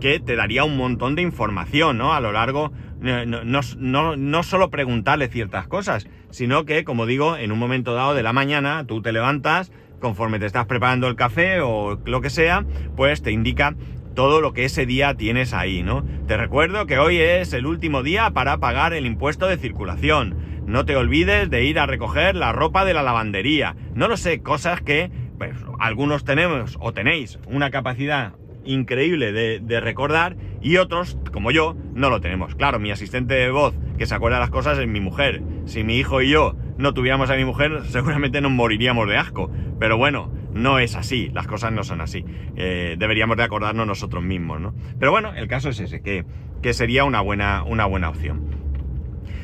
que 0.00 0.18
te 0.18 0.34
daría 0.34 0.64
un 0.64 0.76
montón 0.76 1.14
de 1.14 1.22
información, 1.22 1.98
¿no? 1.98 2.14
A 2.14 2.20
lo 2.20 2.32
largo, 2.32 2.72
no, 3.00 4.42
solo 4.42 4.70
preguntarle 4.70 5.28
ciertas 5.28 5.66
cosas, 5.68 6.06
sino 6.30 6.64
que, 6.64 6.84
como 6.84 7.06
digo, 7.06 7.36
en 7.36 7.52
un 7.52 7.58
momento 7.58 7.94
dado 7.94 8.14
de 8.14 8.22
la 8.22 8.32
mañana, 8.32 8.84
tú 8.86 9.02
te 9.02 9.12
levantas, 9.12 9.72
conforme 10.00 10.38
te 10.38 10.46
estás 10.46 10.66
preparando 10.66 11.06
el 11.06 11.14
café 11.14 11.60
o 11.60 11.98
lo 12.04 12.20
que 12.20 12.30
sea, 12.30 12.64
pues 12.96 13.22
te 13.22 13.30
indica 13.30 13.76
todo 14.14 14.40
lo 14.40 14.52
que 14.52 14.64
ese 14.64 14.86
día 14.86 15.14
tienes 15.14 15.54
ahí, 15.54 15.82
¿no? 15.82 16.04
Te 16.26 16.36
recuerdo 16.36 16.86
que 16.86 16.98
hoy 16.98 17.18
es 17.18 17.52
el 17.52 17.66
último 17.66 18.02
día 18.02 18.30
para 18.30 18.58
pagar 18.58 18.92
el 18.92 19.06
impuesto 19.06 19.46
de 19.46 19.56
circulación. 19.56 20.36
No 20.66 20.84
te 20.84 20.96
olvides 20.96 21.48
de 21.50 21.64
ir 21.64 21.78
a 21.78 21.86
recoger 21.86 22.34
la 22.34 22.52
ropa 22.52 22.84
de 22.84 22.94
la 22.94 23.02
lavandería. 23.02 23.76
No 23.94 24.08
lo 24.08 24.16
sé, 24.16 24.42
cosas 24.42 24.80
que 24.80 25.10
pues, 25.38 25.54
algunos 25.78 26.24
tenemos 26.24 26.76
o 26.80 26.92
tenéis 26.92 27.38
una 27.46 27.70
capacidad 27.70 28.34
increíble 28.64 29.32
de, 29.32 29.60
de, 29.60 29.80
recordar 29.80 30.36
y 30.60 30.76
otros, 30.76 31.16
como 31.32 31.50
yo, 31.50 31.76
no 31.94 32.10
lo 32.10 32.20
tenemos. 32.20 32.54
Claro, 32.54 32.78
mi 32.78 32.90
asistente 32.90 33.34
de 33.34 33.50
voz 33.50 33.74
que 33.96 34.06
se 34.06 34.14
acuerda 34.14 34.36
de 34.36 34.42
las 34.42 34.50
cosas 34.50 34.78
es 34.78 34.86
mi 34.86 35.00
mujer. 35.00 35.42
Si 35.64 35.82
mi 35.82 35.96
hijo 35.96 36.20
y 36.20 36.30
yo 36.30 36.56
no 36.80 36.94
tuviéramos 36.94 37.30
a 37.30 37.36
mi 37.36 37.44
mujer, 37.44 37.82
seguramente 37.88 38.40
nos 38.40 38.52
moriríamos 38.52 39.08
de 39.08 39.16
asco. 39.16 39.50
Pero 39.78 39.96
bueno, 39.96 40.32
no 40.52 40.78
es 40.78 40.96
así, 40.96 41.30
las 41.32 41.46
cosas 41.46 41.72
no 41.72 41.84
son 41.84 42.00
así. 42.00 42.24
Eh, 42.56 42.96
deberíamos 42.98 43.36
de 43.36 43.44
acordarnos 43.44 43.86
nosotros 43.86 44.22
mismos, 44.24 44.60
¿no? 44.60 44.74
Pero 44.98 45.10
bueno, 45.10 45.32
el 45.34 45.46
caso 45.46 45.68
es 45.68 45.80
ese, 45.80 46.02
que, 46.02 46.24
que 46.62 46.72
sería 46.72 47.04
una 47.04 47.20
buena, 47.20 47.62
una 47.62 47.86
buena 47.86 48.08
opción. 48.08 48.60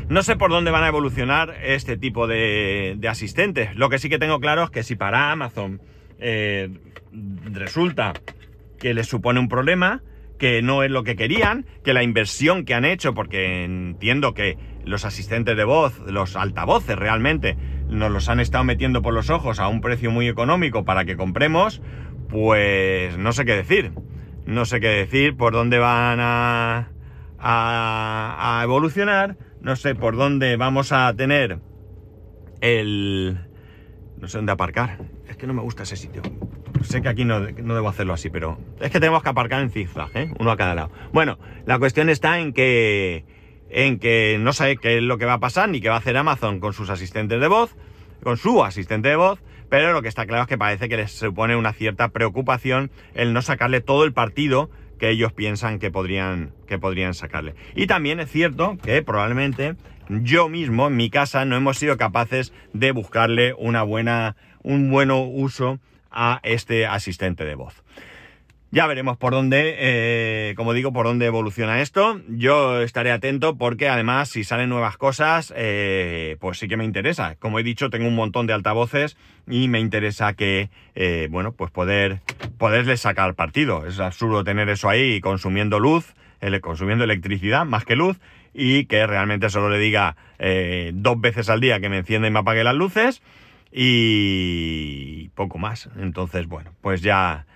No 0.09 0.22
sé 0.22 0.37
por 0.37 0.51
dónde 0.51 0.70
van 0.70 0.85
a 0.85 0.88
evolucionar 0.88 1.57
este 1.64 1.96
tipo 1.96 2.29
de, 2.29 2.99
asistentes. 3.09 3.75
Lo 3.75 3.88
que 3.88 3.99
sí 3.99 4.09
que 4.09 4.18
tengo 4.18 4.38
claro 4.38 4.62
es 4.62 4.70
que 4.70 4.85
si 4.85 4.94
para 4.94 5.33
Amazon 5.33 5.81
eh, 6.20 6.70
resulta 7.53 8.12
que 8.79 8.94
les 8.94 9.09
supone 9.09 9.40
un 9.40 9.49
problema, 9.49 10.03
que 10.38 10.62
no 10.62 10.83
es 10.83 10.90
lo 10.90 11.03
que 11.03 11.16
querían, 11.16 11.66
que 11.83 11.94
la 11.94 12.03
inversión 12.03 12.64
que 12.64 12.75
han 12.75 12.85
hecho, 12.85 13.14
porque 13.14 13.64
entiendo 13.64 14.35
que 14.35 14.59
los 14.85 15.05
asistentes 15.05 15.57
de 15.57 15.64
voz, 15.64 15.99
los 16.07 16.37
altavoces 16.37 16.96
realmente, 16.96 17.57
nos 17.88 18.11
los 18.11 18.29
han 18.29 18.40
estado 18.40 18.64
metiendo 18.64 19.03
por 19.03 19.14
los 19.14 19.31
ojos 19.31 19.59
a 19.59 19.68
un 19.68 19.81
precio 19.81 20.11
muy 20.11 20.29
económico 20.29 20.85
para 20.85 21.05
que 21.05 21.16
compremos, 21.16 21.81
pues 22.29 23.16
no 23.18 23.33
sé 23.33 23.44
qué 23.44 23.55
decir. 23.55 23.92
No 24.46 24.64
sé 24.64 24.79
qué 24.79 24.88
decir, 24.88 25.37
por 25.37 25.53
dónde 25.53 25.81
van 25.81 26.20
a, 26.20 26.92
a, 27.38 28.61
evolucionar, 28.62 29.37
no 29.61 29.75
sé 29.75 29.96
por 29.96 30.16
dónde 30.16 30.57
vamos 30.57 30.92
a 30.92 31.12
tener 31.14 31.59
el... 32.61 33.40
No 34.18 34.29
sé 34.29 34.38
dónde 34.38 34.53
aparcar. 34.53 34.99
Es 35.29 35.37
que 35.37 35.49
no 35.49 35.53
me 35.53 35.62
gusta 35.62 35.83
ese 35.83 35.96
sitio. 35.96 36.22
Sé 36.83 37.03
que 37.03 37.09
aquí 37.09 37.25
no, 37.25 37.41
no, 37.41 37.75
debo 37.75 37.89
hacerlo 37.89 38.12
así, 38.12 38.31
pero 38.31 38.59
es 38.81 38.91
que 38.91 39.01
tenemos 39.01 39.23
que 39.23 39.29
aparcar 39.29 39.62
en 39.62 39.71
zigzag, 39.71 40.11
¿eh? 40.15 40.31
Uno 40.39 40.51
a 40.51 40.57
cada 40.57 40.75
lado. 40.75 40.91
Bueno, 41.12 41.39
la 41.67 41.79
cuestión 41.79 42.09
está 42.09 42.39
en 42.39 42.53
que 42.53 43.25
en 43.69 43.99
que 43.99 44.39
no 44.41 44.53
sabe 44.53 44.77
qué 44.77 44.99
es 44.99 45.03
lo 45.03 45.19
que 45.19 45.25
va 45.25 45.35
a 45.35 45.41
pasar 45.41 45.69
ni 45.69 45.81
qué 45.81 45.89
va 45.89 45.97
a 45.97 45.99
hacer 45.99 46.17
Amazon 46.17 46.61
con 46.61 46.73
sus 46.73 46.89
asistentes 46.91 47.41
de 47.41 47.49
voz, 47.49 47.77
con 48.23 48.37
su 48.37 48.65
asistente 48.65 49.09
de 49.09 49.17
voz, 49.17 49.43
pero 49.69 49.93
lo 49.93 50.03
que 50.03 50.09
está 50.09 50.27
claro 50.27 50.43
es 50.43 50.49
que 50.49 50.59
parece 50.59 50.89
que 50.89 50.97
les 50.97 51.12
supone 51.12 51.57
una 51.57 51.73
cierta 51.73 52.09
preocupación 52.09 52.91
el 53.15 53.33
no 53.33 53.43
sacarle 53.43 53.81
todo 53.81 54.05
el 54.05 54.12
partido 54.12 54.71
que 54.99 55.11
ellos 55.11 55.33
piensan 55.33 55.79
que 55.79 55.91
podrían, 55.91 56.53
que 56.67 56.79
podrían 56.79 57.15
sacarle. 57.15 57.55
Y 57.75 57.87
también 57.87 58.21
es 58.21 58.31
cierto 58.31 58.77
que 58.83 59.03
probablemente 59.03 59.75
yo 60.09 60.49
mismo 60.49 60.87
en 60.87 60.97
mi 60.97 61.11
casa 61.11 61.45
no 61.45 61.57
hemos 61.57 61.79
sido 61.79 61.97
capaces 61.97 62.53
de 62.73 62.93
buscarle 62.93 63.55
una 63.55 63.83
buena, 63.83 64.37
un 64.62 64.91
buen 64.91 65.11
uso 65.11 65.81
a 66.16 66.40
este 66.42 66.87
asistente 66.87 67.44
de 67.44 67.55
voz. 67.55 67.85
Ya 68.72 68.87
veremos 68.88 69.16
por 69.16 69.33
dónde, 69.33 69.76
eh, 69.79 70.55
como 70.57 70.72
digo, 70.72 70.92
por 70.92 71.07
dónde 71.07 71.26
evoluciona 71.26 71.81
esto. 71.81 72.20
Yo 72.29 72.83
estaré 72.83 73.12
atento 73.12 73.57
porque 73.57 73.88
además 73.88 74.29
si 74.29 74.42
salen 74.42 74.68
nuevas 74.68 74.96
cosas, 74.96 75.55
eh, 75.57 76.37
pues 76.40 76.59
sí 76.59 76.66
que 76.66 76.76
me 76.76 76.85
interesa. 76.85 77.37
Como 77.37 77.61
he 77.61 77.62
dicho, 77.62 77.90
tengo 77.90 78.09
un 78.09 78.16
montón 78.16 78.48
de 78.48 78.55
altavoces 78.55 79.16
y 79.48 79.68
me 79.68 79.79
interesa 79.79 80.35
que, 80.35 80.68
eh, 80.96 81.29
bueno, 81.31 81.52
pues 81.52 81.70
poder, 81.70 82.20
poderles 82.59 83.00
sacar 83.00 83.35
partido. 83.35 83.87
Es 83.87 84.00
absurdo 84.00 84.42
tener 84.42 84.68
eso 84.68 84.88
ahí 84.88 85.20
consumiendo 85.20 85.79
luz, 85.79 86.14
consumiendo 86.61 87.05
electricidad 87.05 87.64
más 87.64 87.85
que 87.85 87.96
luz 87.96 88.18
y 88.52 88.87
que 88.87 89.07
realmente 89.07 89.48
solo 89.48 89.70
le 89.70 89.79
diga 89.79 90.16
dos 90.92 91.20
veces 91.20 91.48
al 91.48 91.61
día 91.61 91.81
que 91.81 91.88
me 91.88 91.98
encienda 91.98 92.29
y 92.29 92.31
me 92.31 92.40
apague 92.40 92.62
las 92.62 92.74
luces 92.74 93.22
y 93.72 95.29
poco 95.31 95.59
más. 95.59 95.88
Entonces, 95.96 96.46
bueno, 96.46 96.72
pues 96.81 97.02
ya 97.02 97.46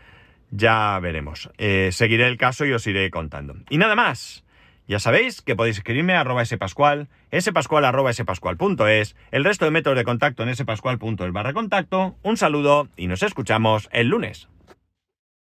ya 0.51 0.99
veremos. 1.01 1.51
Eh, 1.59 1.91
seguiré 1.93 2.27
el 2.27 2.37
caso 2.37 2.65
y 2.65 2.73
os 2.73 2.87
iré 2.87 3.11
contando. 3.11 3.55
Y 3.69 3.79
nada 3.79 3.95
más. 3.95 4.45
Ya 4.89 4.99
sabéis 4.99 5.41
que 5.41 5.55
podéis 5.55 5.77
escribirme 5.77 6.15
a 6.15 6.23
arroba 6.23 6.45
spascual, 6.45 7.09
spascual 7.33 7.85
arroba 7.85 8.13
spascual.es, 8.13 9.15
el 9.31 9.45
resto 9.45 9.65
de 9.65 9.71
métodos 9.71 9.97
de 9.97 10.03
contacto 10.03 10.43
en 10.43 10.57
spascual.es 10.57 11.33
barra 11.33 11.53
contacto. 11.53 12.17
Un 12.25 12.37
saludo 12.37 12.89
y 12.97 13.07
nos 13.07 13.23
escuchamos 13.23 13.89
el 13.93 14.09
lunes. 14.09 14.49